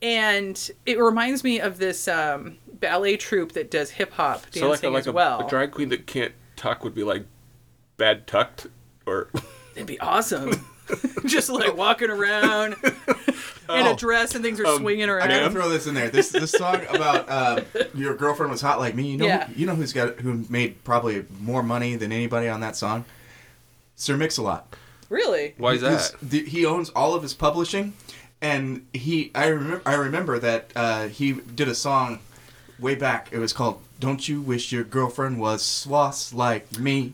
and 0.00 0.70
it 0.86 1.00
reminds 1.00 1.42
me 1.42 1.58
of 1.58 1.78
this 1.78 2.06
um, 2.06 2.58
ballet 2.72 3.16
troupe 3.16 3.52
that 3.52 3.68
does 3.68 3.90
hip 3.90 4.12
hop 4.12 4.42
dancing 4.42 4.62
so 4.62 4.68
like 4.68 4.82
a, 4.84 4.90
like 4.90 5.06
as 5.08 5.12
well. 5.12 5.44
a 5.44 5.50
drag 5.50 5.72
queen 5.72 5.88
that 5.88 6.06
can't 6.06 6.32
tuck 6.54 6.84
would 6.84 6.94
be 6.94 7.02
like 7.02 7.24
bad 7.98 8.26
tucked 8.26 8.66
or. 9.06 9.28
It'd 9.74 9.86
be 9.86 10.00
awesome. 10.00 10.52
just 11.26 11.50
like 11.50 11.76
walking 11.76 12.08
around 12.10 12.74
in 12.82 12.88
a 13.68 13.90
Oh. 13.90 13.94
dress 13.96 14.34
and 14.34 14.42
things 14.42 14.58
are 14.58 14.66
Um, 14.66 14.78
swinging 14.78 15.10
I 15.10 15.12
around. 15.12 15.28
gotta 15.28 15.50
throw 15.50 15.68
this 15.68 15.86
in 15.86 15.92
there. 15.94 16.08
This 16.08 16.30
this 16.30 16.50
song 16.52 16.80
about 16.88 17.28
uh, 17.28 17.60
your 17.94 18.14
girlfriend 18.16 18.50
was 18.50 18.62
hot 18.62 18.78
like 18.80 18.94
me. 18.94 19.10
You 19.10 19.18
know, 19.18 19.26
Yeah. 19.26 19.46
who, 19.46 19.54
you 19.60 19.66
know 19.66 19.74
who's 19.74 19.92
got 19.92 20.20
who 20.20 20.46
made 20.48 20.82
probably 20.84 21.26
more 21.40 21.62
money 21.62 21.94
than 21.96 22.10
anybody 22.10 22.48
on 22.48 22.60
that 22.60 22.74
song. 22.76 23.04
Sir 23.96 24.16
Mix-a-Lot. 24.16 24.74
Really? 25.10 25.54
Why 25.58 25.72
is 25.74 25.82
This- 25.82 26.10
that? 26.10 26.20
the- 26.30 26.44
he 26.46 26.64
owns 26.64 26.88
all 26.90 27.14
of 27.14 27.22
his 27.22 27.34
publishing, 27.34 27.92
and 28.40 28.86
he 28.94 29.30
I 29.34 29.48
remember 29.48 29.82
I 29.84 29.94
remember 29.94 30.38
that 30.38 30.70
uh, 30.74 31.08
he 31.08 31.32
did 31.32 31.68
a 31.68 31.74
song 31.74 32.20
way 32.78 32.94
back. 32.94 33.28
It 33.32 33.38
was 33.38 33.52
called 33.52 33.80
"Don't 34.00 34.26
You 34.28 34.40
Wish 34.40 34.72
Your 34.72 34.84
Girlfriend 34.84 35.38
Was 35.38 35.62
Swass 35.62 36.32
Like 36.32 36.78
Me." 36.78 37.12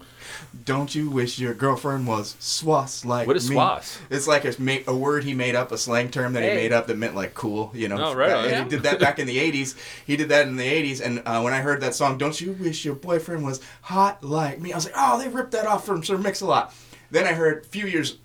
Don't 0.65 0.95
you 0.95 1.11
wish 1.11 1.39
your 1.39 1.55
girlfriend 1.55 2.07
was 2.07 2.35
swass 2.41 3.05
like 3.05 3.27
me? 3.27 3.27
What 3.29 3.37
is 3.37 3.51
me? 3.51 3.57
swass? 3.57 3.99
It's 4.11 4.27
like 4.27 4.45
a, 4.45 4.55
ma- 4.59 4.79
a 4.87 4.97
word 4.97 5.25
he 5.25 5.35
made 5.35 5.55
up, 5.55 5.73
a 5.73 5.79
slang 5.79 6.11
term 6.11 6.33
that 6.35 6.43
Hey. 6.43 6.51
he 6.51 6.55
made 6.57 6.73
up 6.73 6.87
that 6.87 6.97
meant 6.97 7.15
like 7.15 7.35
cool, 7.35 7.71
you 7.75 7.89
know. 7.89 7.97
Oh, 7.99 8.15
right 8.15 8.33
on. 8.33 8.49
Yeah. 8.49 8.63
he 8.65 8.69
did 8.71 8.83
that 8.85 8.99
back 9.01 9.19
in 9.19 9.27
the 9.27 9.37
80s. 9.39 9.75
He 10.07 10.17
did 10.17 10.29
that 10.31 10.47
in 10.47 10.57
the 10.57 10.65
80s, 10.67 11.01
and 11.05 11.23
uh, 11.27 11.41
when 11.43 11.53
I 11.53 11.61
heard 11.61 11.81
that 11.83 11.95
song, 11.95 12.19
Don't 12.19 12.41
You 12.41 12.53
Wish 12.53 12.85
Your 12.85 12.95
Boyfriend 12.95 13.45
Was 13.45 13.61
Hot 13.83 14.23
Like 14.25 14.61
Me, 14.61 14.73
I 14.73 14.77
was 14.77 14.85
like, 14.87 14.95
oh, 14.97 15.19
they 15.19 15.29
ripped 15.29 15.53
that 15.53 15.67
off 15.67 15.85
from 15.85 16.03
Sir 16.05 16.17
Mix-a-Lot. 16.19 16.75
Then 17.11 17.27
I 17.27 17.33
heard 17.33 17.65
a 17.65 17.67
few 17.69 17.87
years 17.87 18.17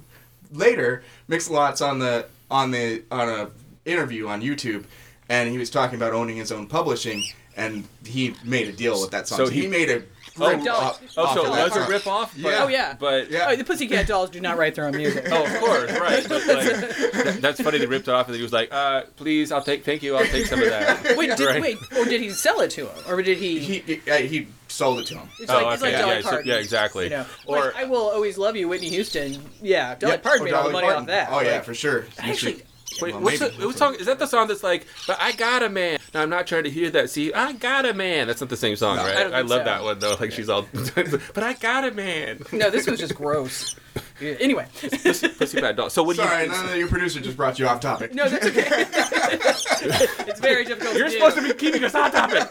later, 0.52 1.04
Mix-a-Lot's 1.28 1.82
on 1.82 2.00
the 2.00 2.26
on 2.50 2.72
the 2.72 3.04
on 3.12 3.30
a 3.30 3.50
interview 3.86 4.28
on 4.28 4.42
YouTube, 4.42 4.86
and 5.30 5.50
he 5.50 5.58
was 5.58 5.70
talking 5.70 5.96
about 5.96 6.14
owning 6.14 6.38
his 6.38 6.52
own 6.52 6.68
publishing, 6.68 7.24
and 7.56 7.84
he 8.06 8.36
made 8.44 8.68
a 8.68 8.72
deal 8.72 9.00
with 9.02 9.12
that 9.12 9.28
song. 9.28 9.38
So 9.38 9.46
So, 9.46 9.52
he, 9.52 9.62
he- 9.62 9.68
made 9.68 9.90
a 9.90 10.04
Oh, 10.42 10.50
rip 10.50 10.64
Dolly- 10.64 10.70
off, 10.70 11.02
Oh, 11.18 11.24
off 11.24 11.34
so 11.34 11.42
of 11.42 11.48
it 11.48 11.56
that 11.56 11.64
was 11.76 11.88
a 11.88 11.90
rip 11.90 12.08
off? 12.08 12.34
Yeah. 12.38 12.60
Oh 12.64 12.68
yeah. 12.68 12.96
But 13.00 13.30
Yeah. 13.32 13.48
Oh, 13.50 13.56
the 13.56 13.64
Pussycat 13.64 14.08
Dolls 14.08 14.30
do 14.30 14.40
not 14.42 14.58
write 14.58 14.76
their 14.76 14.86
own 14.86 14.96
music. 14.96 15.26
Oh, 15.32 15.44
of 15.46 15.60
course, 15.60 15.92
right. 16.00 16.26
But 16.30 16.48
like, 16.48 16.66
that- 17.24 17.38
that's 17.42 17.62
funny. 17.62 17.78
They 17.80 17.86
ripped 17.86 18.08
it 18.08 18.14
off, 18.14 18.28
and 18.28 18.36
he 18.36 18.42
was 18.42 18.54
like, 18.54 18.74
uh, 18.74 19.04
"Please, 19.16 19.52
I'll 19.52 19.64
take. 19.64 19.84
Thank 19.86 20.04
you. 20.04 20.16
I'll 20.16 20.26
take 20.26 20.46
some 20.46 20.62
of 20.62 20.70
that." 20.70 21.16
Wait, 21.18 21.36
did, 21.38 21.46
Right. 21.46 21.62
wait, 21.62 21.78
or 21.98 22.06
did 22.06 22.22
he 22.22 22.30
sell 22.30 22.62
it 22.62 22.72
to 22.72 22.88
him, 22.88 23.04
or 23.08 23.22
did 23.22 23.38
he? 23.38 23.60
He, 23.60 23.80
he, 23.80 24.12
uh, 24.12 24.16
he 24.18 24.48
sold 24.68 25.00
it 25.00 25.08
to 25.08 25.16
him. 25.18 25.30
it's 25.40 25.50
Oh, 25.52 25.56
like, 25.64 25.74
it's 25.76 25.84
okay, 25.84 25.92
like 25.94 26.02
Dolly 26.02 26.16
yeah, 26.16 26.22
so- 26.22 26.40
yeah, 26.46 26.56
exactly. 26.60 27.04
You 27.06 27.10
know, 27.12 27.26
Or- 27.46 27.58
like, 27.66 27.76
I 27.76 27.84
will 27.86 28.10
always 28.10 28.38
love 28.38 28.56
you, 28.56 28.68
Whitney 28.70 28.90
Houston. 28.90 29.42
Yeah, 29.62 29.96
Dolly 29.96 30.14
Yep. 30.14 30.24
Parton 30.24 30.42
Oh, 30.42 30.46
made 30.46 30.54
all 30.54 30.64
the 30.64 30.70
Dolly 30.70 30.74
money 30.74 30.86
Parton. 30.88 31.02
off 31.04 31.08
that. 31.08 31.30
Oh 31.32 31.42
yeah, 31.42 31.62
for 31.62 31.74
sure. 31.74 32.06
Actually, 32.20 32.62
Wait, 33.02 33.14
Well, 33.14 33.22
what's 33.24 33.40
maybe. 33.40 33.56
the, 33.58 33.68
what 33.68 33.78
song? 33.78 33.96
Is 33.96 34.08
that 34.08 34.20
the 34.20 34.26
song 34.28 34.48
that's 34.48 34.64
like, 34.64 34.86
"But 35.08 35.18
I 35.22 35.32
got 35.34 35.64
a 35.64 35.70
man"? 35.70 36.00
No, 36.14 36.22
I'm 36.24 36.30
not 36.30 36.48
trying 36.48 36.64
to 36.64 36.70
hear 36.70 36.90
that. 36.90 37.10
See, 37.10 37.32
I 37.34 37.54
got 37.54 37.86
a 37.86 37.94
man. 37.94 38.28
That's 38.28 38.42
not 38.42 38.50
the 38.50 38.58
same 38.58 38.76
song, 38.76 38.98
No, 38.98 39.04
right? 39.06 39.18
I 39.18 39.24
don't 39.30 39.48
love 39.48 39.60
so. 39.62 39.64
that 39.66 39.84
one 39.84 40.00
though. 40.00 40.16
Like 40.20 40.32
she's 40.32 40.50
all, 40.50 40.66
but 40.74 41.44
I 41.44 41.54
got 41.54 41.86
a 41.86 41.92
man. 41.92 42.42
no, 42.52 42.70
this 42.70 42.88
was 42.88 43.00
just 43.00 43.16
gross. 43.16 43.76
Anyway, 44.22 44.68
pussy, 45.02 45.30
pussy 45.30 45.62
bad 45.62 45.78
dog. 45.78 45.92
So 45.92 46.04
what 46.04 46.18
Sorry, 46.18 46.46
do 46.48 46.52
you? 46.52 46.58
no, 46.62 46.66
no, 46.68 46.74
your 46.74 46.90
producer 46.90 47.22
just 47.22 47.38
brought 47.38 47.58
you 47.58 47.66
off 47.68 47.80
topic. 47.80 48.14
no, 48.14 48.28
that's 48.28 48.46
okay. 48.48 48.68
it's 50.28 50.40
very 50.42 50.66
difficult. 50.66 50.98
You're 50.98 51.08
to 51.08 51.12
supposed 51.14 51.38
do. 51.38 51.42
to 51.48 51.54
be 51.54 51.58
keeping 51.58 51.86
us 51.86 51.96
on 51.96 52.12
topic. 52.12 52.44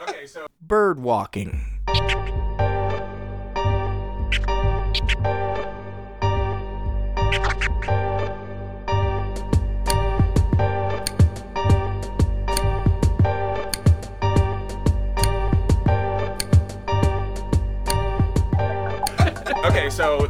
okay, 0.00 0.26
so 0.26 0.46
Bird 0.60 1.00
walking. 1.00 1.60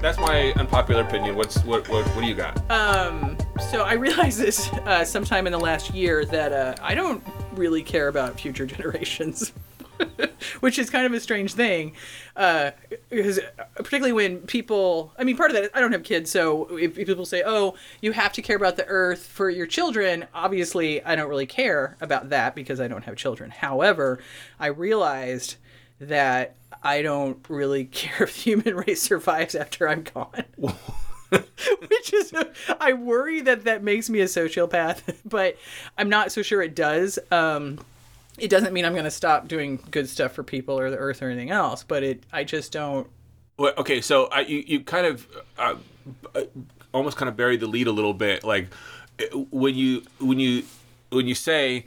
That's 0.07 0.19
my 0.19 0.53
unpopular 0.53 1.03
opinion. 1.03 1.35
What's 1.35 1.65
what 1.65 1.89
what, 1.89 2.07
what 2.15 2.21
do 2.21 2.29
you 2.29 2.35
got? 2.37 2.71
Um, 2.71 3.37
so 3.71 3.83
I 3.83 3.95
realized 4.07 4.39
this 4.39 4.69
uh, 4.73 5.05
sometime 5.05 5.47
in 5.47 5.53
the 5.53 5.59
last 5.59 5.93
year 5.93 6.25
that 6.27 6.53
uh, 6.53 6.77
I 6.81 6.95
don't 6.95 7.25
really 7.55 7.83
care 7.83 8.07
about 8.07 8.39
future 8.39 8.67
generations. 8.75 9.53
Which 10.61 10.79
is 10.79 10.91
kind 10.91 11.07
of 11.07 11.15
a 11.15 11.21
strange 11.21 11.55
thing, 11.55 11.95
uh, 12.37 12.73
because 13.09 13.41
particularly 13.77 14.13
when 14.13 14.41
people, 14.41 15.15
I 15.19 15.25
mean, 15.25 15.39
part 15.39 15.51
of 15.51 15.57
that, 15.57 15.71
I 15.73 15.81
don't 15.81 15.93
have 15.93 16.03
kids, 16.03 16.31
so 16.31 16.67
if 16.77 16.97
people 16.97 17.25
say, 17.25 17.43
oh, 17.47 17.77
you 18.03 18.13
have 18.13 18.35
to 18.35 18.43
care 18.43 18.57
about 18.57 18.77
the 18.77 18.85
earth 18.85 19.27
for 19.27 19.49
your 19.49 19.67
children, 19.67 20.27
obviously 20.35 21.03
I 21.03 21.17
don't 21.17 21.31
really 21.31 21.47
care 21.47 21.97
about 22.03 22.29
that 22.29 22.55
because 22.55 22.79
I 22.79 22.89
don't 22.89 23.05
have 23.05 23.17
children. 23.17 23.51
However, 23.51 24.19
I 24.61 24.67
realized 24.67 25.57
that 25.99 26.57
I 26.87 27.02
don't 27.02 27.45
really 27.49 27.85
care 28.00 28.23
if 28.23 28.35
the 28.35 28.40
human 28.40 28.76
race 28.76 29.02
survives 29.02 29.55
after 29.55 29.88
I'm 29.88 30.05
gone. 30.05 30.45
Which 31.28 32.12
is, 32.12 32.33
I 32.81 32.93
worry 32.93 33.40
that 33.40 33.64
that 33.64 33.83
makes 33.83 34.09
me 34.09 34.21
a 34.21 34.26
sociopath, 34.26 35.16
but 35.25 35.57
I'm 35.99 36.09
not 36.09 36.31
so 36.31 36.43
sure 36.43 36.62
it 36.62 36.76
does. 36.76 37.19
Um, 37.33 37.81
it 38.38 38.49
doesn't 38.49 38.73
mean 38.73 38.85
I'm 38.85 38.93
going 38.93 39.05
to 39.05 39.11
stop 39.11 39.49
doing 39.49 39.83
good 39.90 40.09
stuff 40.09 40.33
for 40.33 40.45
people 40.45 40.78
or 40.78 40.88
the 40.90 40.97
earth 40.97 41.23
or 41.23 41.28
anything 41.28 41.50
else, 41.50 41.83
but 41.83 42.05
it, 42.05 42.23
I 42.33 42.45
just 42.45 42.71
don't. 42.71 43.09
Well, 43.57 43.73
okay, 43.78 44.00
so 44.00 44.26
I, 44.26 44.43
you 44.43 44.62
you 44.66 44.81
kind 44.81 45.07
of 45.07 45.26
uh, 45.59 45.75
almost 46.93 47.16
kind 47.16 47.28
of 47.28 47.37
buried 47.37 47.61
the 47.61 47.66
lead 47.66 47.87
a 47.87 47.93
little 47.93 48.12
bit. 48.12 48.45
Like 48.45 48.69
when 49.50 49.75
you 49.75 50.02
when 50.21 50.38
you 50.38 50.62
when 51.11 51.26
you 51.26 51.35
say 51.35 51.87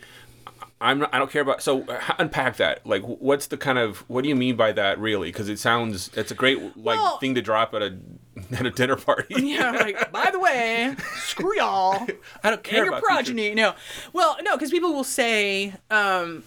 I'm 0.82 1.00
not, 1.00 1.14
I 1.14 1.20
don't 1.20 1.30
care 1.30 1.42
about. 1.42 1.62
So 1.62 1.84
uh, 1.84 2.00
unpack 2.20 2.56
that. 2.58 2.86
Like, 2.88 3.02
what's 3.04 3.48
the 3.48 3.58
kind 3.58 3.78
of 3.78 3.98
what 4.10 4.24
do 4.24 4.30
you 4.30 4.36
mean 4.36 4.56
by 4.56 4.72
that 4.72 4.98
really? 5.00 5.30
Because 5.32 5.50
it 5.50 5.60
sounds 5.60 6.10
it's 6.16 6.32
a 6.32 6.36
great 6.36 6.60
like 6.78 6.98
Well- 7.00 7.18
thing 7.18 7.36
to 7.36 7.42
drop 7.42 7.74
at 7.74 7.82
a 7.82 7.98
at 8.58 8.66
a 8.66 8.72
dinner 8.72 8.96
party. 8.96 9.36
Yeah, 9.50 9.70
I'm 9.72 9.76
like, 9.76 10.12
by 10.12 10.30
the 10.32 10.40
way, 10.40 10.96
screw 11.18 11.56
y'all. 11.58 12.08
I 12.44 12.50
don't 12.50 12.64
care 12.64 12.84
and 12.84 12.92
your 12.92 13.02
progeny. 13.02 13.54
No, 13.54 13.74
well, 14.14 14.38
no, 14.42 14.56
because 14.56 14.72
people 14.72 14.94
will 14.94 15.04
say, 15.04 15.74
um, 15.92 16.44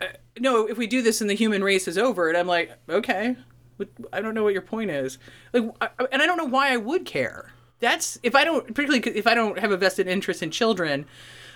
uh, 0.00 0.06
"No, 0.38 0.66
if 0.66 0.76
we 0.76 0.86
do 0.86 1.00
this, 1.02 1.20
and 1.20 1.30
the 1.30 1.34
human 1.34 1.64
race 1.64 1.88
is 1.88 1.96
over," 1.96 2.28
and 2.28 2.36
I'm 2.36 2.46
like, 2.48 2.72
"Okay, 2.88 3.36
but 3.78 3.88
I 4.12 4.20
don't 4.20 4.34
know 4.34 4.42
what 4.44 4.52
your 4.52 4.62
point 4.62 4.90
is." 4.90 5.18
Like, 5.54 5.64
I, 5.80 5.88
and 6.12 6.20
I 6.20 6.26
don't 6.26 6.36
know 6.36 6.44
why 6.44 6.72
I 6.72 6.76
would 6.76 7.06
care. 7.06 7.52
That's 7.80 8.18
if 8.22 8.34
I 8.34 8.44
don't, 8.44 8.66
particularly 8.74 9.00
if 9.18 9.26
I 9.26 9.34
don't 9.34 9.58
have 9.58 9.70
a 9.72 9.76
vested 9.76 10.06
interest 10.08 10.42
in 10.42 10.50
children, 10.50 11.06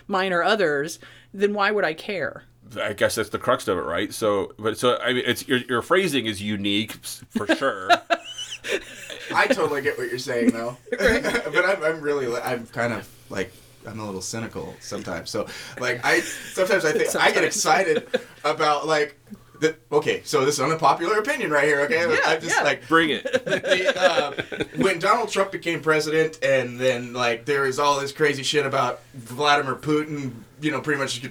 mine 0.06 0.32
or 0.32 0.42
others, 0.42 0.98
then 1.32 1.54
why 1.54 1.70
would 1.70 1.84
I 1.84 1.94
care? 1.94 2.44
I 2.80 2.92
guess 2.94 3.14
that's 3.14 3.28
the 3.28 3.38
crux 3.38 3.68
of 3.68 3.78
it, 3.78 3.82
right? 3.82 4.12
So, 4.12 4.52
but 4.58 4.78
so 4.78 4.98
I 4.98 5.12
mean, 5.12 5.22
it's 5.26 5.46
your 5.46 5.58
your 5.58 5.82
phrasing 5.82 6.26
is 6.26 6.42
unique 6.42 6.92
for 7.30 7.46
sure. 7.54 7.90
I 9.34 9.46
totally 9.46 9.82
get 9.82 9.98
what 9.98 10.08
you're 10.08 10.18
saying, 10.18 10.50
though. 10.50 10.76
but 10.90 11.64
I'm, 11.64 11.82
I'm 11.82 12.00
really, 12.00 12.34
I'm 12.40 12.66
kind 12.66 12.92
of 12.92 13.08
like, 13.30 13.52
I'm 13.86 14.00
a 14.00 14.04
little 14.04 14.20
cynical 14.20 14.74
sometimes. 14.80 15.30
So, 15.30 15.46
like, 15.78 16.04
I 16.04 16.20
sometimes 16.20 16.84
I 16.84 16.92
think 16.92 17.14
I 17.16 17.30
get 17.30 17.44
excited 17.44 18.08
about 18.44 18.86
like. 18.86 19.18
The, 19.60 19.76
okay, 19.92 20.22
so 20.24 20.44
this 20.44 20.54
is 20.54 20.60
an 20.60 20.70
unpopular 20.70 21.18
opinion 21.18 21.50
right 21.50 21.64
here. 21.64 21.80
Okay, 21.82 22.02
I'm 22.02 22.40
just 22.40 22.56
yeah. 22.56 22.62
like 22.62 22.86
Bring 22.88 23.10
it. 23.10 23.22
the, 23.44 24.00
uh, 24.00 24.32
when 24.76 24.98
Donald 24.98 25.30
Trump 25.30 25.52
became 25.52 25.80
president, 25.80 26.38
and 26.42 26.78
then 26.78 27.12
like 27.12 27.44
there 27.44 27.62
was 27.62 27.78
all 27.78 28.00
this 28.00 28.12
crazy 28.12 28.42
shit 28.42 28.66
about 28.66 29.00
Vladimir 29.14 29.74
Putin, 29.74 30.32
you 30.60 30.70
know, 30.70 30.80
pretty 30.80 31.00
much 31.00 31.22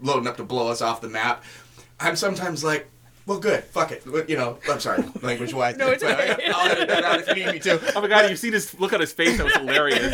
loading 0.00 0.26
up 0.26 0.36
to 0.36 0.44
blow 0.44 0.68
us 0.68 0.82
off 0.82 1.00
the 1.00 1.08
map. 1.08 1.42
I'm 1.98 2.16
sometimes 2.16 2.62
like, 2.62 2.88
well, 3.26 3.38
good, 3.40 3.64
fuck 3.64 3.90
it, 3.90 4.04
you 4.28 4.36
know. 4.36 4.58
I'm 4.70 4.80
sorry, 4.80 5.02
language 5.22 5.52
wise. 5.52 5.76
No, 5.76 5.90
it's 5.90 6.02
okay. 6.02 6.36
I'll 6.54 6.70
edit 6.70 6.88
that 6.88 7.04
out 7.04 7.20
if 7.20 7.28
you 7.28 7.34
need 7.34 7.52
me 7.54 7.58
to. 7.60 7.92
Oh 7.96 8.00
my 8.00 8.08
god, 8.08 8.30
you 8.30 8.36
see 8.36 8.50
this 8.50 8.78
look 8.78 8.92
on 8.92 9.00
his 9.00 9.12
face? 9.12 9.36
That 9.38 9.44
was 9.44 9.56
hilarious. 9.56 10.12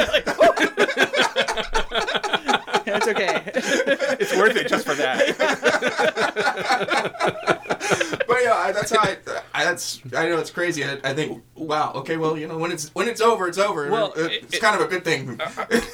That's 2.84 3.08
okay. 3.08 3.42
it's 4.18 4.36
worth 4.36 4.56
it 4.56 4.68
just 4.68 4.86
for 4.86 4.94
that. 4.94 5.36
but 8.26 8.42
yeah, 8.42 8.54
I, 8.54 8.72
that's 8.72 8.90
how 8.90 9.00
I, 9.00 9.16
I. 9.54 9.64
That's 9.64 10.02
I 10.22 10.28
know 10.28 10.38
it's 10.38 10.50
crazy. 10.50 10.84
I, 10.84 10.98
I 11.04 11.12
think, 11.14 11.42
wow, 11.54 11.92
okay, 11.96 12.16
well, 12.16 12.36
you 12.38 12.46
know, 12.48 12.56
when 12.58 12.72
it's 12.72 12.90
when 12.94 13.08
it's 13.08 13.20
over, 13.20 13.48
it's 13.48 13.58
over. 13.58 13.90
Well, 13.90 14.12
It- 14.14 14.32
it- 14.32 14.42
it's 14.44 14.58
kind 14.58 14.74
of 14.74 14.82
a 14.82 14.88
good 14.88 15.04
thing. 15.04 15.40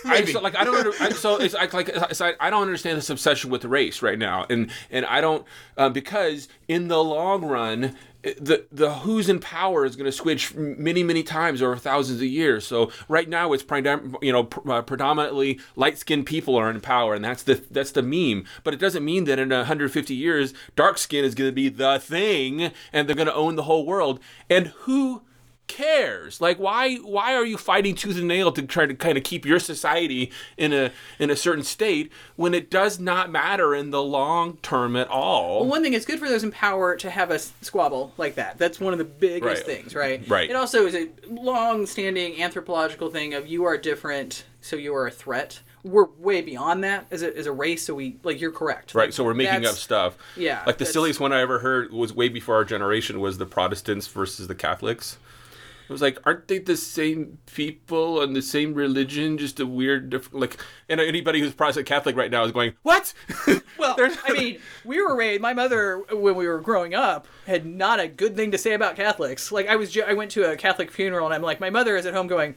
I, 0.05 0.25
so, 0.33 0.41
like 0.41 0.57
I 0.57 0.65
don't 0.65 0.77
under, 0.77 0.93
I, 1.01 1.11
so 1.11 1.37
it's 1.37 1.55
like 1.55 1.73
like 1.73 1.89
it's 1.89 2.21
like, 2.21 2.37
I 2.41 2.51
don't 2.51 2.63
understand 2.63 2.99
this 2.99 3.11
obsession 3.11 3.51
with 3.51 3.65
race 3.65 4.03
right 4.03 4.19
now, 4.19 4.47
and 4.51 4.71
and 4.91 5.05
I 5.07 5.21
don't 5.21 5.45
uh, 5.77 5.89
because 5.89 6.49
in 6.69 6.89
the 6.89 7.03
long 7.03 7.45
run. 7.45 7.97
The 8.23 8.67
the 8.73 8.95
who's 8.95 9.29
in 9.29 9.39
power 9.39 9.85
is 9.85 9.95
going 9.95 10.07
to 10.07 10.13
switch 10.13 10.53
many 10.55 11.05
many 11.05 11.23
times 11.23 11.63
over 11.63 11.77
thousands 11.77 12.21
of 12.21 12.27
years. 12.27 12.67
So 12.67 12.91
right 13.09 13.29
now 13.29 13.53
it's 13.53 13.63
predom- 13.63 14.17
you 14.21 14.33
know 14.33 14.45
pr- 14.45 14.73
uh, 14.73 14.83
predominantly 14.83 15.61
light 15.77 15.99
skinned 15.99 16.27
people 16.27 16.57
are 16.57 16.69
in 16.69 16.81
power, 16.81 17.15
and 17.15 17.25
that's 17.25 17.45
the 17.45 17.63
that's 17.71 17.93
the 17.93 18.03
meme. 18.03 18.45
But 18.65 18.75
it 18.75 18.81
doesn't 18.81 19.05
mean 19.05 19.25
that 19.25 19.39
in 19.39 19.51
150 19.51 20.15
years 20.15 20.53
dark 20.75 20.99
skin 20.99 21.25
is 21.25 21.37
going 21.37 21.49
to 21.49 21.55
be 21.55 21.69
the 21.69 22.01
thing, 22.01 22.73
and 22.93 23.09
they're 23.09 23.15
going 23.15 23.29
to 23.29 23.35
own 23.35 23.55
the 23.55 23.63
whole 23.63 23.87
world. 23.87 24.19
And 24.51 24.69
who 24.79 25.23
cares? 25.69 26.41
Like 26.41 26.59
why 26.59 26.97
why 26.97 27.35
are 27.35 27.45
you 27.47 27.57
fighting 27.57 27.95
tooth 27.95 28.17
and 28.17 28.27
nail 28.27 28.51
to 28.53 28.63
try 28.63 28.87
to 28.87 28.95
kind 28.95 29.17
of 29.17 29.23
keep 29.25 29.47
your 29.47 29.61
society 29.61 30.33
in 30.57 30.73
a 30.73 30.91
in 31.19 31.31
a 31.31 31.37
certain 31.37 31.63
state 31.63 32.11
when 32.37 32.55
it 32.55 32.71
does 32.71 32.99
not 32.99 33.31
matter 33.31 33.75
in 33.75 33.91
the 33.91 34.03
long 34.03 34.57
term 34.63 34.97
at 34.97 35.09
all? 35.09 35.61
Well, 35.61 35.69
one 35.71 35.83
thing, 35.83 35.93
it's 35.93 36.07
good 36.07 36.19
for 36.19 36.29
those 36.29 36.43
in 36.43 36.51
power 36.51 36.97
to 36.97 37.11
have 37.11 37.31
a 37.31 37.39
squabble 37.39 38.13
like 38.17 38.35
that. 38.35 38.59
That's 38.59 38.81
one 38.81 38.93
of 38.93 38.99
the 38.99 39.05
biggest 39.05 39.45
Right. 39.45 39.65
things, 39.65 39.95
right? 39.95 40.27
Right. 40.29 40.51
It 40.51 40.57
also 40.57 40.87
is 40.87 40.95
a 40.95 41.09
long-standing 41.29 42.43
anthropological 42.43 43.11
thing 43.11 43.35
of 43.35 43.47
you 43.47 43.65
are 43.65 43.77
different, 43.77 44.45
so 44.61 44.77
you 44.77 44.95
are 44.95 45.07
a 45.07 45.11
threat. 45.11 45.61
We're 45.85 46.07
way 46.19 46.41
beyond 46.43 46.83
that 46.85 47.07
as 47.11 47.23
a, 47.23 47.37
as 47.37 47.47
a 47.47 47.53
race, 47.53 47.85
so 47.85 47.95
we 47.95 48.17
like 48.25 48.41
you're 48.41 48.51
correct. 48.53 48.95
Right, 48.95 49.15
so 49.15 49.23
we're 49.25 49.35
making 49.35 49.65
up 49.65 49.77
stuff. 49.77 50.17
yeah, 50.37 50.63
Like 50.67 50.79
the 50.79 50.85
silliest 50.87 51.21
one 51.21 51.33
I 51.33 51.41
ever 51.41 51.61
heard 51.61 51.93
was 51.93 52.13
way 52.13 52.29
before 52.29 52.57
our 52.57 52.65
generation 52.65 53.21
was 53.21 53.39
the 53.39 53.47
Protestants 53.47 54.07
versus 54.09 54.49
the 54.49 54.55
Catholics. 54.57 55.19
It 55.89 55.93
was 55.93 56.03
like, 56.03 56.19
aren't 56.27 56.49
they 56.49 56.59
the 56.59 56.77
same 56.77 57.39
people 57.47 58.21
and 58.21 58.37
the 58.37 58.43
same 58.43 58.75
religion, 58.75 59.39
just 59.39 59.59
a 59.59 59.65
weird, 59.67 60.11
diff- 60.11 60.35
like, 60.35 60.59
and 60.89 61.01
anybody 61.01 61.41
who's 61.41 61.55
Protestant 61.55 61.87
Catholic 61.87 62.15
right 62.15 62.31
now 62.31 62.45
is 62.45 62.53
going, 62.53 62.75
what? 62.83 63.15
Well, 63.79 63.95
I 64.25 64.33
mean, 64.33 64.59
we 64.85 65.01
were 65.01 65.17
raised. 65.17 65.41
My 65.41 65.55
mother, 65.55 66.03
when 66.11 66.35
we 66.35 66.49
were 66.49 66.61
growing 66.61 66.95
up, 66.95 67.29
had 67.47 67.65
not 67.65 68.01
a 68.01 68.09
good 68.09 68.35
thing 68.35 68.51
to 68.51 68.59
say 68.59 68.73
about 68.73 68.97
Catholics. 68.97 69.53
Like 69.53 69.69
I 69.69 69.77
was, 69.77 69.97
I 69.97 70.15
went 70.15 70.33
to 70.33 70.51
a 70.51 70.57
Catholic 70.57 70.91
funeral, 70.91 71.27
and 71.27 71.35
I'm 71.35 71.43
like, 71.43 71.61
my 71.61 71.71
mother 71.71 71.97
is 71.97 72.05
at 72.05 72.13
home 72.13 72.27
going, 72.27 72.57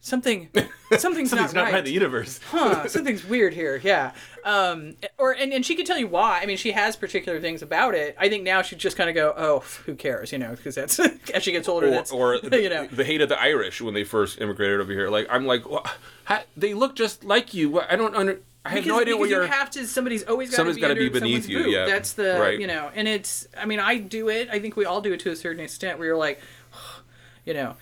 something, 0.00 0.48
something's, 0.96 1.30
something's 1.30 1.54
not 1.54 1.64
right. 1.64 1.74
right 1.74 1.84
the 1.84 1.92
universe. 1.92 2.40
huh, 2.50 2.86
something's 2.88 3.24
weird 3.24 3.54
here. 3.54 3.80
Yeah. 3.82 4.12
Um, 4.44 4.94
or 5.18 5.32
and, 5.32 5.52
and 5.52 5.66
she 5.66 5.74
could 5.74 5.86
tell 5.86 5.98
you 5.98 6.06
why. 6.06 6.40
I 6.40 6.46
mean, 6.46 6.56
she 6.56 6.72
has 6.72 6.94
particular 6.96 7.40
things 7.40 7.62
about 7.62 7.94
it. 7.94 8.14
I 8.18 8.28
think 8.28 8.44
now 8.44 8.62
she'd 8.62 8.78
just 8.78 8.96
kind 8.96 9.08
of 9.10 9.14
go, 9.16 9.34
oh, 9.36 9.60
who 9.86 9.94
cares, 9.96 10.30
you 10.32 10.38
know, 10.38 10.50
because 10.52 10.74
that's 10.76 10.98
as 11.34 11.42
she 11.42 11.50
gets 11.52 11.68
older, 11.68 11.88
or, 11.88 11.90
that's 11.90 12.12
or 12.12 12.34
you 12.52 12.68
know. 12.68 12.86
the 12.86 13.04
hate 13.04 13.20
of 13.20 13.28
the 13.28 13.40
Irish 13.40 13.80
when 13.80 13.94
they 13.94 14.04
first 14.04 14.40
immigrated 14.40 14.80
over 14.80 14.92
here. 14.92 15.08
Like 15.10 15.26
I'm 15.30 15.46
like, 15.46 15.68
"Wha- 15.68 15.82
ha- 16.24 16.44
they 16.56 16.74
look 16.74 16.94
just 16.94 17.24
like 17.24 17.54
you. 17.54 17.80
I 17.80 17.96
don't 17.96 18.14
under. 18.14 18.40
I 18.64 18.70
have 18.70 18.76
Because, 18.82 18.88
no 18.96 19.00
idea 19.00 19.16
what 19.16 19.28
you 19.28 19.36
you're. 19.36 19.46
have 19.46 19.70
to. 19.72 19.86
Somebody's 19.86 20.24
always 20.24 20.50
got 20.50 20.64
to 20.64 20.74
be, 20.74 20.82
under 20.84 20.94
be 20.96 21.08
beneath 21.08 21.48
you, 21.48 21.64
boot. 21.64 21.70
yeah. 21.70 21.86
That's 21.86 22.14
the 22.14 22.36
Right. 22.40 22.58
you 22.60 22.66
know, 22.66 22.90
and 22.96 23.06
it's. 23.06 23.46
I 23.56 23.64
mean, 23.64 23.78
I 23.80 23.98
do 23.98 24.28
it. 24.28 24.48
I 24.50 24.58
think 24.58 24.76
we 24.76 24.84
all 24.84 25.00
do 25.00 25.12
it 25.12 25.20
to 25.20 25.30
a 25.30 25.36
certain 25.36 25.62
extent. 25.62 25.98
Where 26.00 26.08
you're 26.08 26.16
like, 26.16 26.40
you 27.44 27.54
know, 27.54 27.76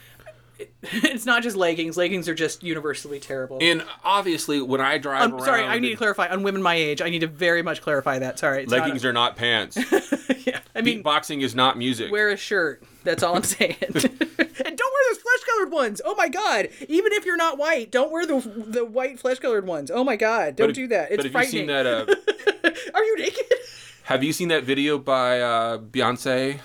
it's 0.82 1.26
not 1.26 1.42
just 1.42 1.56
leggings. 1.56 1.96
Leggings 1.96 2.28
are 2.28 2.34
just 2.34 2.62
universally 2.62 3.20
terrible. 3.20 3.58
and 3.60 3.84
obviously, 4.04 4.60
when 4.60 4.80
I 4.80 4.98
drive 4.98 5.22
I'm 5.22 5.30
around, 5.32 5.40
Um, 5.40 5.46
sorry, 5.46 5.64
I 5.64 5.78
need 5.78 5.90
to 5.90 5.96
clarify 5.96 6.28
on 6.28 6.42
women 6.42 6.62
my 6.62 6.74
age. 6.74 7.00
I 7.02 7.10
need 7.10 7.20
to 7.20 7.26
very 7.26 7.62
much 7.62 7.80
clarify 7.82 8.18
that. 8.20 8.38
Sorry, 8.38 8.62
it's 8.64 8.70
not 8.72 8.80
leggings 8.80 9.04
a- 9.04 9.08
are 9.08 9.12
not 9.12 9.36
pants. 9.36 9.76
yeah, 10.46 10.60
I 10.74 10.80
mean, 10.82 11.02
boxing 11.02 11.40
is 11.40 11.54
not 11.54 11.76
music. 11.78 12.10
wear 12.12 12.30
a 12.30 12.36
shirt. 12.36 12.82
That's 13.04 13.22
all 13.22 13.36
I'm 13.36 13.42
saying. 13.42 13.76
and 13.84 13.94
don't 13.94 14.08
wear 14.08 15.04
those 15.10 15.18
flesh-colored 15.18 15.70
ones. 15.70 16.00
Oh 16.04 16.14
my 16.16 16.28
god! 16.28 16.68
Even 16.88 17.12
if 17.12 17.26
you're 17.26 17.36
not 17.36 17.58
white, 17.58 17.90
don't 17.90 18.10
wear 18.10 18.24
the 18.26 18.40
the 18.66 18.84
white 18.84 19.18
flesh-colored 19.20 19.66
ones. 19.66 19.90
Oh 19.90 20.04
my 20.04 20.16
god! 20.16 20.56
Don't 20.56 20.74
do 20.74 20.86
that. 20.88 21.10
It's 21.10 21.16
but 21.18 21.24
have 21.26 21.32
frightening. 21.32 21.68
you 21.68 21.74
seen 21.74 21.84
that? 21.84 21.86
Uh, 21.86 22.70
Are 22.94 23.04
you 23.04 23.18
naked? 23.18 23.44
have 24.04 24.22
you 24.24 24.32
seen 24.32 24.48
that 24.48 24.64
video 24.64 24.98
by 24.98 25.40
uh, 25.40 25.78
Beyonce? 25.78 26.60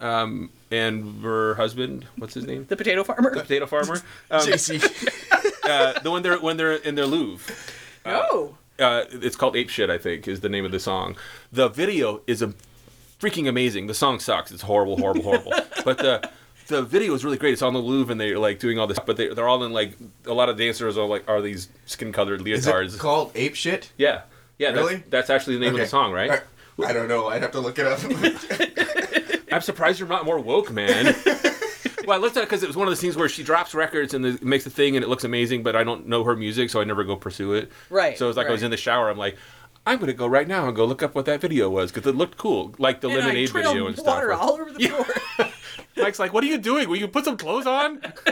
Um, 0.00 0.50
and 0.74 1.22
her 1.22 1.54
husband, 1.54 2.06
what's 2.16 2.34
his 2.34 2.46
name? 2.46 2.66
The 2.68 2.76
potato 2.76 3.04
farmer. 3.04 3.34
The 3.34 3.42
potato 3.42 3.66
farmer. 3.66 4.02
Um, 4.30 4.44
Jay-Z. 4.44 4.80
uh, 5.64 6.00
the 6.00 6.10
one 6.10 6.22
they're 6.22 6.38
when 6.38 6.56
they're 6.56 6.72
in 6.72 6.94
their 6.94 7.06
Louvre. 7.06 7.54
oh. 8.06 8.56
uh, 8.78 9.04
it's 9.10 9.36
called 9.36 9.54
Ape 9.56 9.68
Shit, 9.68 9.90
I 9.90 9.98
think, 9.98 10.26
is 10.26 10.40
the 10.40 10.48
name 10.48 10.64
of 10.64 10.72
the 10.72 10.80
song. 10.80 11.16
The 11.52 11.68
video 11.68 12.22
is 12.26 12.42
a 12.42 12.54
freaking 13.20 13.48
amazing. 13.48 13.86
The 13.86 13.94
song 13.94 14.18
sucks. 14.18 14.50
It's 14.50 14.62
horrible, 14.62 14.96
horrible, 14.96 15.22
horrible. 15.22 15.52
but 15.84 15.98
the 15.98 16.28
the 16.66 16.82
video 16.82 17.14
is 17.14 17.24
really 17.24 17.36
great. 17.36 17.52
It's 17.52 17.62
on 17.62 17.74
the 17.74 17.78
Louvre 17.80 18.10
and 18.10 18.20
they're 18.20 18.38
like 18.38 18.58
doing 18.58 18.78
all 18.78 18.86
this, 18.86 18.98
but 18.98 19.16
they, 19.16 19.28
they're 19.28 19.48
all 19.48 19.62
in 19.64 19.72
like 19.72 19.92
a 20.26 20.32
lot 20.32 20.48
of 20.48 20.56
dancers 20.56 20.96
are 20.96 21.06
like 21.06 21.28
are 21.28 21.42
these 21.42 21.68
skin 21.86 22.12
colored 22.12 22.40
leotards. 22.40 22.54
Is 22.54 22.66
leotards. 22.66 22.94
it 22.94 23.00
called 23.00 23.32
Ape 23.34 23.54
Shit? 23.54 23.92
yeah, 23.96 24.22
yeah. 24.58 24.70
Really? 24.70 24.96
That's, 24.96 25.10
that's 25.10 25.30
actually 25.30 25.56
the 25.56 25.60
name 25.60 25.74
of 25.74 25.80
the 25.80 25.86
song, 25.86 26.12
right? 26.12 26.30
I, 26.30 26.84
I 26.84 26.92
don't 26.92 27.08
know. 27.08 27.28
I'd 27.28 27.42
have 27.42 27.52
to 27.52 27.60
look 27.60 27.78
it 27.78 27.86
up. 27.86 28.00
I'm 29.54 29.60
surprised 29.60 30.00
you're 30.00 30.08
not 30.08 30.24
more 30.24 30.40
woke, 30.40 30.72
man. 30.72 31.14
well, 32.06 32.18
I 32.18 32.20
looked 32.20 32.36
at 32.36 32.42
it 32.42 32.46
because 32.46 32.64
it 32.64 32.66
was 32.66 32.76
one 32.76 32.88
of 32.88 32.90
those 32.90 33.00
things 33.00 33.16
where 33.16 33.28
she 33.28 33.44
drops 33.44 33.72
records 33.72 34.12
and 34.12 34.26
it 34.26 34.42
makes 34.42 34.66
a 34.66 34.70
thing 34.70 34.96
and 34.96 35.04
it 35.04 35.08
looks 35.08 35.22
amazing, 35.22 35.62
but 35.62 35.76
I 35.76 35.84
don't 35.84 36.08
know 36.08 36.24
her 36.24 36.34
music, 36.34 36.70
so 36.70 36.80
I 36.80 36.84
never 36.84 37.04
go 37.04 37.14
pursue 37.14 37.52
it. 37.54 37.70
Right, 37.88 38.18
So 38.18 38.24
it 38.24 38.28
was 38.28 38.36
like 38.36 38.48
I 38.48 38.50
was 38.50 38.64
in 38.64 38.72
the 38.72 38.76
shower. 38.76 39.08
I'm 39.08 39.16
like, 39.16 39.36
I'm 39.86 40.00
gonna 40.00 40.12
go 40.12 40.26
right 40.26 40.48
now 40.48 40.66
and 40.66 40.74
go 40.74 40.84
look 40.84 41.04
up 41.04 41.14
what 41.14 41.26
that 41.26 41.40
video 41.40 41.70
was 41.70 41.92
because 41.92 42.04
it 42.10 42.16
looked 42.16 42.36
cool, 42.36 42.74
like 42.78 43.00
the 43.00 43.08
And 43.08 43.18
lemonade 43.18 43.50
video 43.50 43.86
and 43.86 43.94
stuff. 43.96 44.06
water 44.06 44.32
all 44.32 44.54
over 44.54 44.72
the 44.72 44.88
floor. 44.88 45.50
Mike's 45.96 46.18
like, 46.18 46.32
"What 46.32 46.42
are 46.42 46.48
you 46.48 46.58
doing? 46.58 46.88
Will 46.88 46.96
you 46.96 47.06
put 47.06 47.24
some 47.24 47.36
clothes 47.36 47.66
on?" 47.66 48.00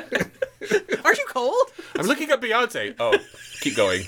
Aren't 1.04 1.18
you 1.18 1.26
cold? 1.28 1.66
I'm 1.96 2.06
looking 2.06 2.30
at 2.30 2.40
Beyonce. 2.40 2.96
Oh, 2.98 3.16
keep 3.60 3.76
going. 3.76 4.02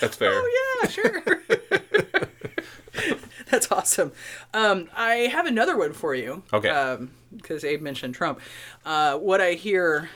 That's 0.00 0.16
fair. 0.16 0.32
Oh 0.34 0.80
yeah, 0.82 0.88
sure. 0.88 1.42
That's 3.50 3.70
awesome. 3.72 4.12
Um, 4.54 4.88
I 4.96 5.14
have 5.32 5.46
another 5.46 5.76
one 5.76 5.92
for 5.92 6.14
you. 6.14 6.42
Okay. 6.52 6.98
Because 7.36 7.64
Abe 7.64 7.80
mentioned 7.82 8.14
Trump. 8.14 8.40
Uh, 8.84 9.16
what 9.18 9.40
I 9.40 9.52
hear. 9.52 10.08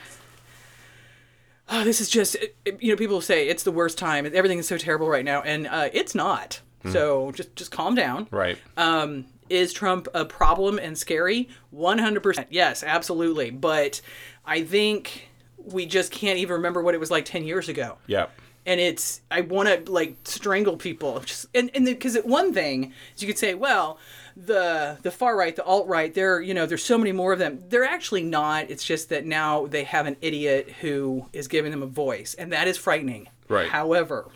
Oh, 1.67 1.83
this 1.83 1.99
is 1.99 2.09
just 2.09 2.35
it- 2.35 2.55
it- 2.63 2.81
you 2.83 2.91
know 2.91 2.95
people 2.97 3.21
say 3.21 3.47
it's 3.47 3.63
the 3.63 3.71
worst 3.71 3.97
time. 3.97 4.25
Everything 4.31 4.59
is 4.59 4.67
so 4.67 4.77
terrible 4.77 5.07
right 5.09 5.25
now, 5.25 5.41
and 5.41 5.67
uh, 5.67 5.89
it's 5.93 6.13
not. 6.15 6.61
So 6.91 7.31
just 7.31 7.55
just 7.55 7.71
calm 7.71 7.95
down. 7.95 8.27
Right. 8.29 8.59
Um, 8.77 9.25
is 9.49 9.73
Trump 9.73 10.07
a 10.13 10.23
problem 10.23 10.77
and 10.77 10.95
scary? 10.95 11.49
100%. 11.73 12.45
Yes, 12.51 12.83
absolutely. 12.83 13.49
But 13.49 14.01
I 14.45 14.61
think 14.63 15.29
we 15.57 15.87
just 15.87 16.11
can't 16.11 16.37
even 16.37 16.53
remember 16.57 16.83
what 16.83 16.93
it 16.93 16.99
was 16.99 17.09
like 17.09 17.25
10 17.25 17.43
years 17.43 17.69
ago 17.69 17.97
yeah. 18.05 18.27
And 18.65 18.79
it's 18.79 19.21
I 19.31 19.41
want 19.41 19.85
to 19.85 19.91
like 19.91 20.15
strangle 20.23 20.77
people. 20.77 21.19
Just 21.21 21.47
and 21.53 21.69
and 21.73 21.85
because 21.85 22.15
one 22.17 22.53
thing 22.53 22.93
is 23.15 23.21
you 23.21 23.27
could 23.27 23.37
say, 23.37 23.53
well, 23.53 23.97
the 24.37 24.97
the 25.01 25.11
far 25.11 25.35
right, 25.37 25.55
the 25.55 25.63
alt 25.63 25.87
right, 25.87 26.13
there 26.13 26.41
you 26.41 26.53
know 26.53 26.65
there's 26.65 26.83
so 26.83 26.97
many 26.97 27.11
more 27.11 27.33
of 27.33 27.39
them. 27.39 27.63
They're 27.69 27.85
actually 27.85 28.23
not. 28.23 28.69
It's 28.69 28.83
just 28.83 29.09
that 29.09 29.25
now 29.25 29.67
they 29.67 29.83
have 29.83 30.05
an 30.07 30.17
idiot 30.21 30.69
who 30.81 31.25
is 31.33 31.47
giving 31.47 31.71
them 31.71 31.83
a 31.83 31.87
voice, 31.87 32.33
and 32.33 32.51
that 32.51 32.67
is 32.67 32.77
frightening. 32.77 33.27
Right. 33.47 33.69
However, 33.69 34.27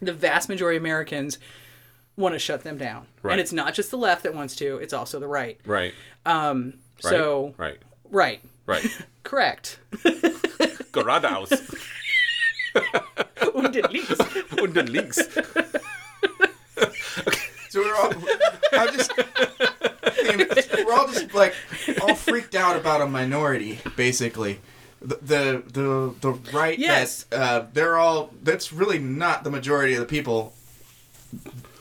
the 0.00 0.12
vast 0.12 0.48
majority 0.48 0.76
of 0.76 0.82
Americans 0.82 1.38
want 2.16 2.34
to 2.34 2.38
shut 2.38 2.64
them 2.64 2.78
down, 2.78 3.06
Right. 3.22 3.32
and 3.32 3.40
it's 3.40 3.52
not 3.52 3.74
just 3.74 3.90
the 3.92 3.98
left 3.98 4.24
that 4.24 4.34
wants 4.34 4.56
to; 4.56 4.78
it's 4.78 4.92
also 4.92 5.20
the 5.20 5.28
right. 5.28 5.60
Right. 5.64 5.94
Um. 6.26 6.74
So 7.00 7.54
Right. 7.58 7.78
right. 8.10 8.40
Right. 8.66 8.84
Correct. 9.22 9.78
Geradeaus. 10.92 11.52
Und 13.54 13.74
links. 13.92 14.18
Und 14.60 14.74
dann 14.76 14.86
links. 14.88 15.18
So 17.70 17.80
we're 17.82 17.94
all, 17.96 18.12
I'm 18.72 18.92
just, 18.94 19.12
we're 19.16 20.92
all 20.92 21.06
just 21.08 21.34
like 21.34 21.54
all 22.00 22.14
freaked 22.14 22.54
out 22.54 22.76
about 22.76 23.00
a 23.02 23.06
minority, 23.06 23.80
basically. 23.96 24.60
The 25.02 25.16
the 25.22 25.62
the, 25.72 26.14
the 26.20 26.32
right 26.56 26.78
Yes. 26.78 27.24
that 27.24 27.40
uh, 27.40 27.66
they're 27.72 27.98
all 27.98 28.30
that's 28.42 28.72
really 28.72 28.98
not 28.98 29.44
the 29.44 29.50
majority 29.50 29.94
of 29.94 30.00
the 30.00 30.06
people. 30.06 30.54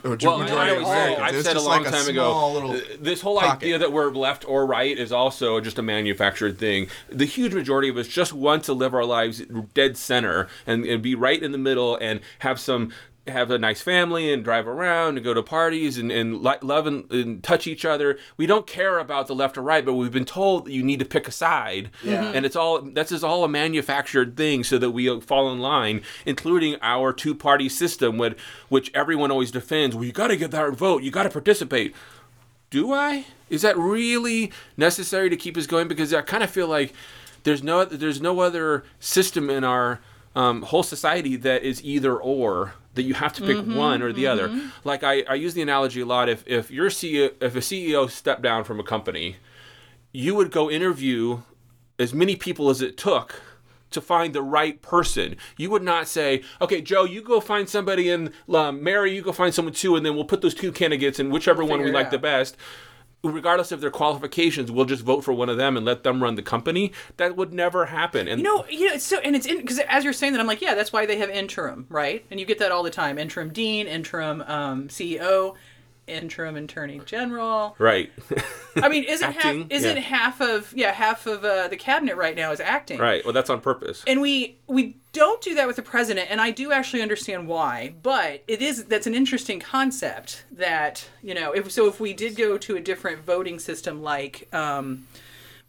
Or 0.07 0.17
Well, 0.21 0.39
majority 0.39 0.71
I 0.71 0.75
of 0.75 0.83
always 0.83 0.87
say, 0.87 1.03
Americans. 1.13 1.27
I've 1.29 1.35
It's 1.35 1.47
said 1.47 1.57
a 1.57 1.61
long 1.61 1.83
like 1.83 1.91
time 1.91 2.01
small 2.03 2.67
ago, 2.67 2.81
this 2.99 3.21
whole 3.21 3.39
pocket. 3.39 3.63
idea 3.65 3.77
that 3.79 3.91
we're 3.91 4.09
left 4.11 4.47
or 4.47 4.65
right 4.65 4.97
is 4.97 5.11
also 5.11 5.59
just 5.59 5.77
a 5.77 5.81
manufactured 5.81 6.57
thing. 6.57 6.87
The 7.09 7.25
huge 7.25 7.53
majority 7.53 7.89
of 7.89 7.98
us 7.98 8.07
just 8.07 8.33
want 8.33 8.63
to 8.65 8.74
live 8.74 8.93
our 8.93 9.05
lives 9.05 9.41
dead 9.74 9.98
center 9.98 10.48
and, 10.65 10.85
and 10.85 11.01
be 11.01 11.15
right 11.15 11.41
in 11.41 11.51
the 11.51 11.57
middle 11.57 11.98
and 11.98 12.22
have 12.39 12.59
some 12.59 12.91
have 13.29 13.51
a 13.51 13.57
nice 13.57 13.81
family 13.81 14.31
and 14.31 14.44
drive 14.44 14.68
around 14.68 15.18
and 15.18 15.24
go 15.24 15.33
to 15.33 15.44
parties 15.44 15.98
and, 15.98 16.11
and 16.11 16.44
li- 16.44 16.55
love 16.61 16.87
and, 16.87 17.11
and 17.11 17.44
touch 17.44 17.68
each 17.68 17.85
other. 17.85 18.18
We 18.37 18.46
don't 18.46 18.68
care 18.68 19.00
about 19.00 19.27
the 19.27 19.35
left 19.35 19.57
or 19.57 19.61
right, 19.61 19.85
but 19.85 19.94
we've 19.94 20.11
been 20.11 20.25
told 20.25 20.66
that 20.66 20.72
you 20.72 20.83
need 20.83 21.00
to 21.00 21.05
pick 21.05 21.27
a 21.27 21.31
side. 21.31 21.90
Yeah. 22.03 22.31
And 22.33 22.46
it's 22.46 22.55
all 22.55 22.81
that's 22.81 23.09
just 23.11 23.24
all 23.24 23.44
a 23.44 23.50
manufactured 23.50 24.37
thing 24.37 24.63
so 24.63 24.77
that 24.77 24.92
we 24.92 25.20
fall 25.22 25.51
in 25.51 25.59
line, 25.59 26.01
including 26.25 26.77
our 26.81 27.13
two 27.13 27.35
party 27.35 27.70
system, 27.70 28.18
which, 28.18 28.37
which 28.70 28.92
everyone 28.94 29.31
always 29.31 29.51
defends. 29.51 29.96
Well, 29.96 30.05
you 30.05 30.11
got 30.11 30.27
to 30.27 30.37
get 30.37 30.51
that 30.51 30.74
vote, 30.74 31.03
you 31.03 31.11
got 31.11 31.24
to 31.24 31.29
participate. 31.29 31.96
Do 32.70 32.94
I? 32.94 33.25
Is 33.50 33.61
that 33.61 33.77
really 33.77 34.51
necessary 34.75 35.29
to 35.29 35.37
keep 35.37 35.55
us 35.55 35.68
going? 35.68 35.87
Because 35.87 36.13
I 36.13 36.22
kind 36.22 36.44
of 36.44 36.50
feel 36.50 36.68
like 36.68 36.94
there's 37.44 37.63
no 37.63 37.85
there's 37.85 38.20
no 38.20 38.42
other 38.42 38.83
system 39.00 39.50
in 39.50 39.63
our 39.63 40.01
um, 40.35 40.61
whole 40.63 40.83
society 40.83 41.35
that 41.37 41.63
is 41.63 41.83
either 41.83 42.16
or 42.16 42.74
that 42.98 43.03
you 43.03 43.14
have 43.14 43.31
to 43.33 43.42
pick 43.42 43.57
one 43.66 44.01
or 44.01 44.12
the 44.12 44.27
other. 44.27 44.50
Like 44.83 45.03
I, 45.03 45.22
I 45.29 45.36
use 45.36 45.53
the 45.53 45.62
analogy 45.62 46.01
a 46.01 46.05
lot. 46.05 46.27
If 46.27 46.46
if 46.46 46.70
your 46.70 46.90
CEO 46.90 47.31
if 47.42 47.55
a 47.55 47.60
CEO 47.60 48.10
stepped 48.10 48.42
down 48.42 48.66
from 48.66 48.79
a 48.79 48.83
company, 48.83 49.38
you 50.12 50.36
would 50.36 50.51
go 50.51 50.70
interview 50.70 51.40
as 51.98 52.14
many 52.14 52.36
people 52.36 52.70
as 52.70 52.81
it 52.81 52.98
took 52.98 53.42
to 53.90 54.01
find 54.01 54.33
the 54.36 54.42
right 54.42 54.81
person. 54.81 55.38
You 55.57 55.70
would 55.70 55.83
not 55.83 56.07
say, 56.07 56.44
"Okay, 56.60 56.81
Joe, 56.81 57.05
you 57.05 57.22
go 57.22 57.40
find 57.40 57.70
somebody, 57.70 58.10
and 58.10 58.31
um, 58.53 58.83
Mary, 58.83 59.16
you 59.16 59.22
go 59.22 59.31
find 59.31 59.53
someone 59.53 59.74
too, 59.74 59.96
and 59.96 60.05
then 60.05 60.14
we'll 60.16 60.25
put 60.25 60.42
those 60.42 60.53
two 60.53 60.72
candidates, 60.72 61.20
and 61.20 61.31
whichever 61.31 61.64
one 61.64 61.81
we 61.81 61.92
like 61.92 62.07
out." 62.07 62.12
the 62.12 62.20
best." 62.20 62.57
Regardless 63.24 63.72
of 63.72 63.82
their 63.82 63.90
qualifications, 63.90 64.72
we'll 64.72 64.86
just 64.86 65.03
vote 65.03 65.22
for 65.24 65.34
one 65.34 65.50
of 65.50 65.58
them 65.58 65.75
and 65.75 65.86
let 65.86 66.03
them 66.03 66.22
run 66.22 66.36
the 66.36 66.44
company. 66.44 66.92
That 67.18 67.36
would 67.36 67.51
never 67.51 67.88
happen. 67.88 68.27
And 68.27 68.40
You 68.40 68.44
know, 68.44 68.66
you 68.70 68.88
know, 68.88 68.94
it's 68.94 69.03
so, 69.03 69.20
and 69.20 69.36
it's 69.36 69.46
in 69.46 69.58
because 69.58 69.80
as 69.80 70.03
you're 70.03 70.14
saying 70.14 70.34
that, 70.34 70.40
I'm 70.40 70.48
like, 70.48 70.62
yeah, 70.62 70.75
that's 70.75 70.94
why 70.94 71.06
they 71.06 71.18
have 71.18 71.30
interim, 71.30 71.88
right? 71.90 72.25
And 72.30 72.40
you 72.40 72.46
get 72.46 72.60
that 72.60 72.72
all 72.72 72.84
the 72.84 72.92
time: 72.92 73.18
interim 73.18 73.51
dean, 73.51 73.88
interim 73.88 74.44
um, 74.48 74.88
CEO, 74.88 75.56
interim 76.07 76.55
attorney 76.55 77.01
general. 77.05 77.75
right, 77.79 78.11
I 78.75 78.89
mean, 78.89 79.03
isn't 79.03 79.35
Acting, 79.35 79.61
half 79.61 79.72
isn't 79.72 79.96
yeah. 79.98 80.01
half 80.01 80.41
of 80.41 80.74
yeah 80.75 80.91
half 80.91 81.27
of 81.27 81.43
uh, 81.43 81.67
the 81.67 81.77
cabinet 81.77 82.15
right 82.15 82.35
now 82.35 82.51
is 82.51 82.59
acting, 82.59 83.00
right. 83.00 83.24
Well, 83.24 83.33
that's 83.33 83.50
on 83.50 83.61
purpose. 83.61 84.03
And 84.07 84.22
we 84.22 84.57
we 84.67 84.98
don't 85.13 85.41
do 85.41 85.55
that 85.55 85.67
with 85.67 85.75
the 85.75 85.81
president, 85.81 86.29
and 86.29 86.39
I 86.39 86.51
do 86.51 86.72
actually 86.72 87.01
understand 87.01 87.48
why. 87.48 87.93
But 88.01 88.43
it 88.48 88.61
is 88.61 88.85
that's 88.85 89.07
an 89.07 89.15
interesting 89.15 89.59
concept 89.59 90.46
that 90.51 91.09
you 91.22 91.33
know 91.33 91.51
if 91.51 91.72
so 91.72 91.87
if 91.87 92.00
we 92.00 92.13
did 92.13 92.35
go 92.35 92.57
to 92.57 92.75
a 92.75 92.79
different 92.79 93.24
voting 93.25 93.59
system 93.59 94.01
like 94.01 94.48
um, 94.53 95.07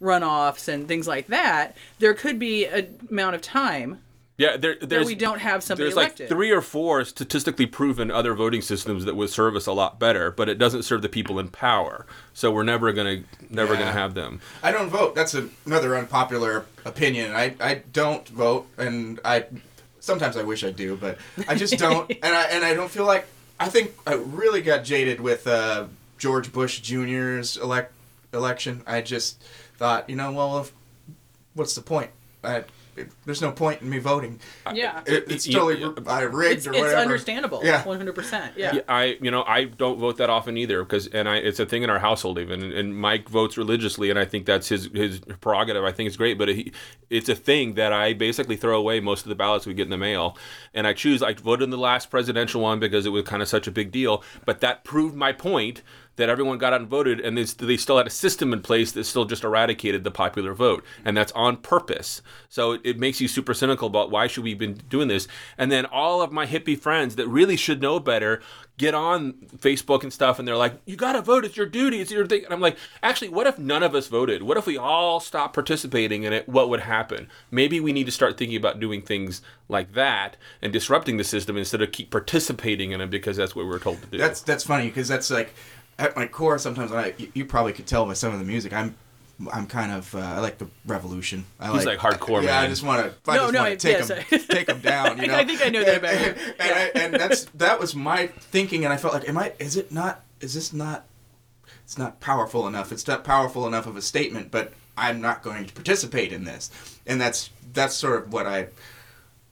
runoffs 0.01 0.67
and 0.67 0.87
things 0.87 1.07
like 1.07 1.27
that, 1.27 1.75
there 1.99 2.13
could 2.13 2.39
be 2.39 2.65
an 2.65 2.99
amount 3.09 3.35
of 3.35 3.41
time 3.41 3.99
Yeah, 4.39 4.55
there, 4.55 4.75
there's 4.81 5.05
we 5.05 5.15
don't 5.15 5.39
have 5.39 5.61
somebody 5.63 5.83
there's 5.83 5.95
elected. 5.97 6.21
like 6.21 6.29
three 6.29 6.49
or 6.49 6.61
four 6.61 7.03
statistically 7.03 7.65
proven 7.65 8.09
other 8.09 8.33
voting 8.33 8.61
systems 8.61 9.03
that 9.03 9.15
would 9.15 9.29
serve 9.29 9.55
us 9.55 9.67
a 9.67 9.73
lot 9.73 9.99
better, 9.99 10.31
but 10.31 10.47
it 10.47 10.55
doesn't 10.57 10.83
serve 10.83 11.01
the 11.01 11.09
people 11.09 11.39
in 11.39 11.49
power. 11.49 12.05
So 12.33 12.49
we're 12.49 12.63
never 12.63 12.93
gonna 12.93 13.23
never 13.49 13.73
Yeah. 13.73 13.79
gonna 13.81 13.91
have 13.91 14.13
them. 14.13 14.39
I 14.63 14.71
don't 14.71 14.89
vote. 14.89 15.13
That's 15.13 15.33
a, 15.33 15.49
another 15.65 15.95
unpopular 15.97 16.65
opinion. 16.85 17.35
I, 17.35 17.53
I 17.59 17.83
don't 17.91 18.25
vote, 18.29 18.65
and 18.77 19.19
I 19.25 19.45
sometimes 19.99 20.37
I 20.37 20.43
wish 20.43 20.63
I 20.63 20.71
do, 20.71 20.95
but 20.95 21.17
I 21.47 21.55
just 21.55 21.77
don't. 21.77 22.09
and 22.09 22.33
I 22.33 22.43
and 22.45 22.63
I 22.63 22.73
don't 22.73 22.89
feel 22.89 23.05
like 23.05 23.27
I 23.59 23.67
think 23.67 23.91
I 24.07 24.13
really 24.13 24.61
got 24.61 24.85
jaded 24.85 25.19
with 25.19 25.47
uh, 25.47 25.87
George 26.17 26.53
Bush 26.53 26.79
Jr.'s 26.79 27.57
elect 27.57 27.91
election. 28.33 28.83
I 28.87 29.01
just 29.01 29.43
thought, 29.77 30.09
you 30.09 30.15
know, 30.15 30.31
well, 30.31 30.59
if, 30.59 30.71
what's 31.55 31.75
the 31.75 31.81
point? 31.81 32.11
I, 32.41 32.63
it, 32.99 33.09
there's 33.25 33.41
no 33.41 33.51
point 33.51 33.81
in 33.81 33.89
me 33.89 33.99
voting. 33.99 34.39
yeah. 34.73 35.01
It, 35.05 35.31
it's 35.31 35.45
totally 35.47 35.79
you- 35.79 35.95
I 36.07 36.21
rigged 36.21 36.57
it's, 36.59 36.67
or 36.67 36.71
whatever. 36.71 36.87
it's 36.87 36.95
understandable. 36.95 37.61
Yeah. 37.63 37.83
one 37.85 37.97
hundred 37.97 38.15
percent. 38.15 38.53
Yeah. 38.57 38.75
Yeah, 38.75 38.81
I 38.87 39.17
you 39.21 39.31
know 39.31 39.43
I 39.43 39.65
don't 39.65 39.99
vote 39.99 40.17
that 40.17 40.29
often 40.29 40.57
either 40.57 40.83
because 40.83 41.07
and 41.07 41.27
I 41.27 41.37
it's 41.37 41.59
a 41.59 41.65
thing 41.65 41.83
in 41.83 41.89
our 41.89 41.99
household 41.99 42.39
even 42.39 42.61
and, 42.61 42.73
and 42.73 42.95
Mike 42.97 43.29
votes 43.29 43.57
religiously 43.57 44.09
and 44.09 44.19
I 44.19 44.25
think 44.25 44.45
that's 44.45 44.67
his 44.69 44.89
his 44.93 45.19
prerogative 45.41 45.83
I 45.83 45.91
think 45.91 46.07
it's 46.07 46.17
great 46.17 46.37
but 46.37 46.49
he, 46.49 46.71
it's 47.09 47.29
a 47.29 47.35
thing 47.35 47.75
that 47.75 47.93
I 47.93 48.13
basically 48.13 48.55
throw 48.55 48.77
away 48.77 48.99
most 48.99 49.23
of 49.25 49.29
the 49.29 49.35
ballots 49.35 49.65
we 49.65 49.73
get 49.73 49.83
in 49.83 49.89
the 49.89 49.97
mail 49.97 50.37
and 50.73 50.85
I 50.85 50.93
choose 50.93 51.23
I 51.23 51.33
voted 51.33 51.63
in 51.63 51.69
the 51.69 51.77
last 51.77 52.09
presidential 52.09 52.61
one 52.61 52.79
because 52.79 53.05
it 53.05 53.09
was 53.09 53.23
kind 53.23 53.41
of 53.41 53.47
such 53.47 53.67
a 53.67 53.71
big 53.71 53.91
deal 53.91 54.23
but 54.45 54.59
that 54.61 54.83
proved 54.83 55.15
my 55.15 55.31
point 55.31 55.81
that 56.19 56.29
everyone 56.29 56.57
got 56.57 56.73
out 56.73 56.81
and 56.81 56.89
voted, 56.89 57.21
and 57.21 57.37
they, 57.37 57.43
they 57.43 57.77
still 57.77 57.97
had 57.97 58.05
a 58.05 58.11
system 58.11 58.51
in 58.51 58.61
place 58.61 58.91
that 58.91 59.05
still 59.05 59.23
just 59.23 59.45
eradicated 59.45 60.03
the 60.03 60.11
popular 60.11 60.53
vote, 60.53 60.83
and 61.05 61.15
that's 61.15 61.31
on 61.31 61.55
purpose. 61.57 62.21
So 62.49 62.73
it, 62.73 62.81
it 62.83 62.99
makes 62.99 63.21
you 63.21 63.29
super 63.29 63.53
cynical 63.53 63.87
about 63.87 64.11
why 64.11 64.27
should 64.27 64.43
we 64.43 64.53
been 64.53 64.81
doing 64.89 65.07
this, 65.07 65.27
and 65.57 65.71
then 65.71 65.85
all 65.85 66.21
of 66.21 66.31
my 66.31 66.45
hippie 66.45 66.77
friends 66.77 67.15
that 67.15 67.27
really 67.27 67.55
should 67.55 67.81
know 67.81 67.99
better 67.99 68.41
get 68.77 68.93
on 68.93 69.33
Facebook 69.57 70.03
and 70.03 70.11
stuff, 70.11 70.39
and 70.39 70.47
they're 70.47 70.57
like, 70.57 70.73
"You 70.85 70.95
gotta 70.95 71.21
vote. 71.21 71.45
It's 71.45 71.57
your 71.57 71.65
duty. 71.65 72.01
It's 72.01 72.11
your 72.11 72.25
thing." 72.25 72.43
And 72.43 72.53
I'm 72.53 72.61
like, 72.61 72.77
actually, 73.01 73.29
what 73.29 73.47
if 73.47 73.57
none 73.57 73.83
of 73.83 73.95
us 73.95 74.07
voted? 74.07 74.43
What 74.43 74.57
if 74.57 74.65
we 74.65 74.77
all 74.77 75.19
stopped 75.19 75.53
participating 75.53 76.23
in 76.23 76.33
it? 76.33 76.49
What 76.49 76.69
would 76.69 76.81
happen? 76.81 77.29
Maybe 77.51 77.79
we 77.79 77.93
need 77.93 78.05
to 78.05 78.11
start 78.11 78.37
thinking 78.37 78.57
about 78.57 78.79
doing 78.79 79.01
things 79.01 79.41
like 79.67 79.93
that 79.93 80.35
and 80.61 80.73
disrupting 80.73 81.17
the 81.17 81.23
system 81.23 81.57
instead 81.57 81.81
of 81.81 81.91
keep 81.91 82.09
participating 82.09 82.91
in 82.91 83.01
it 83.01 83.09
because 83.09 83.37
that's 83.37 83.55
what 83.55 83.67
we're 83.67 83.79
told 83.79 84.01
to 84.01 84.07
do. 84.07 84.17
That's 84.17 84.41
that's 84.41 84.63
funny 84.63 84.87
because 84.87 85.07
that's 85.07 85.29
like 85.29 85.53
at 85.99 86.15
my 86.15 86.25
core. 86.25 86.57
Sometimes 86.57 86.91
I 86.91 87.13
you, 87.17 87.31
you 87.35 87.45
probably 87.45 87.73
could 87.73 87.85
tell 87.85 88.05
by 88.07 88.13
some 88.13 88.33
of 88.33 88.39
the 88.39 88.45
music. 88.45 88.73
I'm 88.73 88.95
I'm 89.53 89.67
kind 89.67 89.91
of 89.91 90.13
uh, 90.15 90.19
I 90.19 90.39
like 90.39 90.57
the 90.57 90.67
revolution. 90.85 91.45
I 91.59 91.71
He's 91.71 91.85
like 91.85 91.99
hardcore, 91.99 92.43
Yeah, 92.43 92.59
I 92.59 92.67
just 92.67 92.83
want 92.83 93.05
to. 93.05 93.31
I 93.31 93.35
No, 93.37 93.43
just 93.43 93.53
no, 93.53 93.59
want 93.59 93.71
I- 93.71 93.75
to 93.75 93.77
take 93.77 94.05
them, 94.05 94.19
I- 94.31 94.37
take 94.53 94.67
them 94.67 94.79
down. 94.79 95.17
You 95.17 95.23
I- 95.25 95.27
know? 95.27 95.35
I 95.35 95.45
think 95.45 95.65
I 95.65 95.69
know 95.69 95.83
that 95.83 95.97
about 95.97 96.13
you. 96.13 96.25
And, 96.27 96.37
and, 96.37 96.71
I, 96.73 96.91
and 96.95 97.13
that's 97.13 97.45
that 97.55 97.79
was 97.79 97.95
my 97.95 98.27
thinking, 98.27 98.83
and 98.83 98.91
I 98.93 98.97
felt 98.97 99.13
like, 99.13 99.29
am 99.29 99.37
I? 99.37 99.53
Is 99.59 99.77
it 99.77 99.91
not? 99.91 100.23
Is 100.41 100.53
this 100.55 100.73
not? 100.73 101.05
It's 101.83 101.97
not 101.97 102.19
powerful 102.19 102.67
enough. 102.67 102.91
It's 102.91 103.07
not 103.07 103.23
powerful 103.23 103.65
enough 103.67 103.87
of 103.87 103.95
a 103.97 104.01
statement, 104.01 104.51
but 104.51 104.73
I'm 104.97 105.21
not 105.21 105.41
going 105.41 105.65
to 105.65 105.73
participate 105.73 106.31
in 106.33 106.43
this. 106.43 106.69
And 107.07 107.19
that's 107.21 107.49
that's 107.73 107.95
sort 107.95 108.23
of 108.23 108.33
what 108.33 108.45
I. 108.45 108.67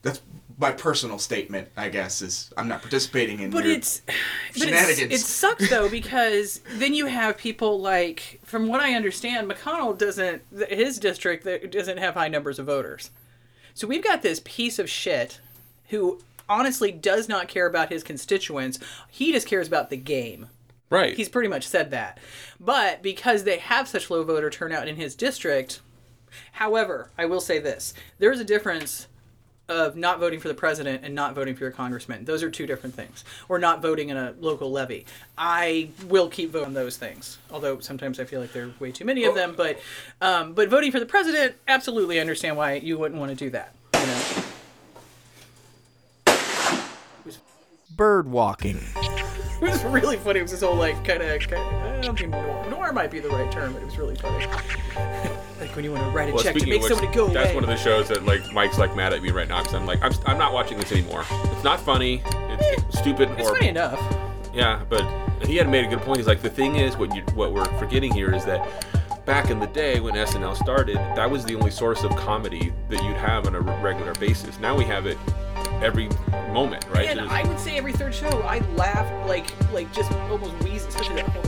That's 0.01 0.21
my 0.59 0.71
personal 0.71 1.19
statement, 1.19 1.69
I 1.77 1.89
guess, 1.89 2.21
is 2.21 2.51
I'm 2.57 2.67
not 2.67 2.81
participating 2.81 3.39
in 3.41 3.51
But 3.51 3.63
your 3.65 3.73
it's 3.73 4.01
but 4.05 4.15
it's, 4.55 4.63
shenanigans. 4.65 5.13
it 5.13 5.19
sucks 5.25 5.69
though 5.69 5.89
because 5.89 6.61
then 6.75 6.93
you 6.93 7.05
have 7.05 7.37
people 7.37 7.79
like, 7.79 8.39
from 8.43 8.67
what 8.67 8.79
I 8.81 8.93
understand, 8.95 9.49
McConnell 9.49 9.97
doesn't 9.97 10.41
his 10.69 10.97
district 10.99 11.45
doesn't 11.71 11.97
have 11.97 12.15
high 12.15 12.27
numbers 12.27 12.59
of 12.59 12.65
voters. 12.65 13.11
So 13.73 13.87
we've 13.87 14.03
got 14.03 14.23
this 14.23 14.41
piece 14.43 14.79
of 14.79 14.89
shit 14.89 15.39
who 15.89 16.19
honestly 16.49 16.91
does 16.91 17.29
not 17.29 17.47
care 17.47 17.67
about 17.67 17.89
his 17.91 18.03
constituents. 18.03 18.79
He 19.09 19.31
just 19.31 19.47
cares 19.47 19.67
about 19.67 19.89
the 19.91 19.97
game. 19.97 20.47
right. 20.89 21.15
He's 21.15 21.29
pretty 21.29 21.49
much 21.49 21.67
said 21.67 21.91
that. 21.91 22.17
But 22.59 23.03
because 23.03 23.43
they 23.43 23.57
have 23.59 23.87
such 23.87 24.09
low 24.09 24.23
voter 24.23 24.49
turnout 24.49 24.87
in 24.87 24.95
his 24.95 25.13
district, 25.13 25.81
however, 26.53 27.11
I 27.17 27.25
will 27.25 27.41
say 27.41 27.59
this 27.59 27.93
there 28.17 28.31
is 28.31 28.39
a 28.39 28.43
difference 28.45 29.07
of 29.69 29.95
not 29.95 30.19
voting 30.19 30.39
for 30.39 30.47
the 30.47 30.53
president 30.53 31.03
and 31.03 31.13
not 31.13 31.35
voting 31.35 31.55
for 31.55 31.63
your 31.63 31.71
congressman. 31.71 32.25
Those 32.25 32.43
are 32.43 32.49
two 32.49 32.65
different 32.65 32.95
things. 32.95 33.23
Or 33.49 33.59
not 33.59 33.81
voting 33.81 34.09
in 34.09 34.17
a 34.17 34.33
local 34.39 34.71
levy. 34.71 35.05
I 35.37 35.89
will 36.07 36.29
keep 36.29 36.51
voting 36.51 36.67
on 36.67 36.73
those 36.73 36.97
things. 36.97 37.37
Although 37.51 37.79
sometimes 37.79 38.19
I 38.19 38.25
feel 38.25 38.41
like 38.41 38.53
there 38.53 38.65
are 38.65 38.73
way 38.79 38.91
too 38.91 39.05
many 39.05 39.25
of 39.25 39.35
them. 39.35 39.53
But 39.55 39.79
um, 40.21 40.53
but 40.53 40.69
voting 40.69 40.91
for 40.91 40.99
the 40.99 41.05
president, 41.05 41.55
absolutely 41.67 42.19
understand 42.19 42.57
why 42.57 42.73
you 42.73 42.97
wouldn't 42.97 43.19
want 43.19 43.31
to 43.31 43.35
do 43.35 43.49
that. 43.51 43.73
You 43.95 44.05
know? 44.05 44.43
Bird 47.95 48.27
walking. 48.27 48.79
It 49.59 49.71
was 49.71 49.83
really 49.85 50.17
funny. 50.17 50.37
It 50.37 50.43
was 50.43 50.51
this 50.51 50.61
whole 50.61 50.75
like 50.75 51.03
kind 51.03 51.23
of, 51.23 51.29
I 51.31 51.99
don't 52.01 52.15
think 52.15 52.29
noir, 52.29 52.69
noir 52.69 52.93
might 52.93 53.09
be 53.09 53.19
the 53.19 53.29
right 53.29 53.51
term, 53.51 53.73
but 53.73 53.81
it 53.81 53.85
was 53.85 53.97
really 53.97 54.15
funny. 54.15 54.45
When 55.77 55.85
you 55.85 55.91
want 55.91 56.03
to 56.03 56.09
write 56.09 56.27
a 56.29 56.33
Well, 56.33 56.43
check 56.43 56.55
to 56.55 56.65
make 56.65 56.81
which, 56.81 56.91
somebody 56.91 57.13
go 57.13 57.27
that's 57.27 57.51
away. 57.51 57.55
one 57.55 57.63
of 57.63 57.69
the 57.69 57.77
shows 57.77 58.07
that 58.07 58.25
like 58.25 58.51
Mike's 58.51 58.79
like 58.79 58.95
mad 58.95 59.13
at 59.13 59.21
me 59.21 59.29
right 59.29 59.47
now 59.47 59.61
because 59.61 59.75
I'm 59.75 59.85
like 59.85 60.01
I'm, 60.01 60.11
I'm 60.25 60.37
not 60.37 60.51
watching 60.51 60.79
this 60.79 60.91
anymore. 60.91 61.23
It's 61.29 61.63
not 61.63 61.79
funny. 61.79 62.23
It's 62.25 62.83
eh, 62.95 62.99
stupid 62.99 63.29
it's 63.29 63.41
horrible. 63.41 63.57
funny 63.57 63.69
enough. 63.69 64.17
Yeah, 64.53 64.83
but 64.89 65.03
he 65.45 65.55
had 65.55 65.69
made 65.69 65.85
a 65.85 65.87
good 65.87 65.99
point. 65.99 66.17
He's 66.17 66.25
like, 66.25 66.41
the 66.41 66.49
thing 66.49 66.77
is, 66.77 66.97
what 66.97 67.15
you 67.15 67.21
what 67.35 67.53
we're 67.53 67.63
forgetting 67.77 68.11
here 68.11 68.33
is 68.33 68.43
that 68.45 68.67
back 69.27 69.51
in 69.51 69.59
the 69.59 69.67
day 69.67 69.99
when 69.99 70.15
SNL 70.15 70.57
started, 70.57 70.95
that 70.95 71.29
was 71.29 71.45
the 71.45 71.53
only 71.53 71.69
source 71.69 72.03
of 72.03 72.09
comedy 72.15 72.73
that 72.89 73.03
you'd 73.03 73.15
have 73.17 73.45
on 73.45 73.53
a 73.53 73.61
regular 73.61 74.15
basis. 74.15 74.59
Now 74.59 74.75
we 74.75 74.83
have 74.85 75.05
it 75.05 75.19
every 75.83 76.09
moment, 76.51 76.87
right? 76.89 77.07
And 77.07 77.21
I 77.29 77.47
would 77.47 77.59
say 77.59 77.77
every 77.77 77.93
third 77.93 78.15
show, 78.15 78.41
I 78.41 78.59
laugh 78.75 79.27
like 79.27 79.45
like 79.71 79.93
just 79.93 80.11
almost 80.11 80.53
wheeze, 80.63 80.85
especially 80.85 81.17
that 81.17 81.29
whole 81.29 81.43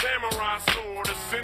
Samurai 0.00 0.58
sword, 0.72 1.08
a. 1.08 1.39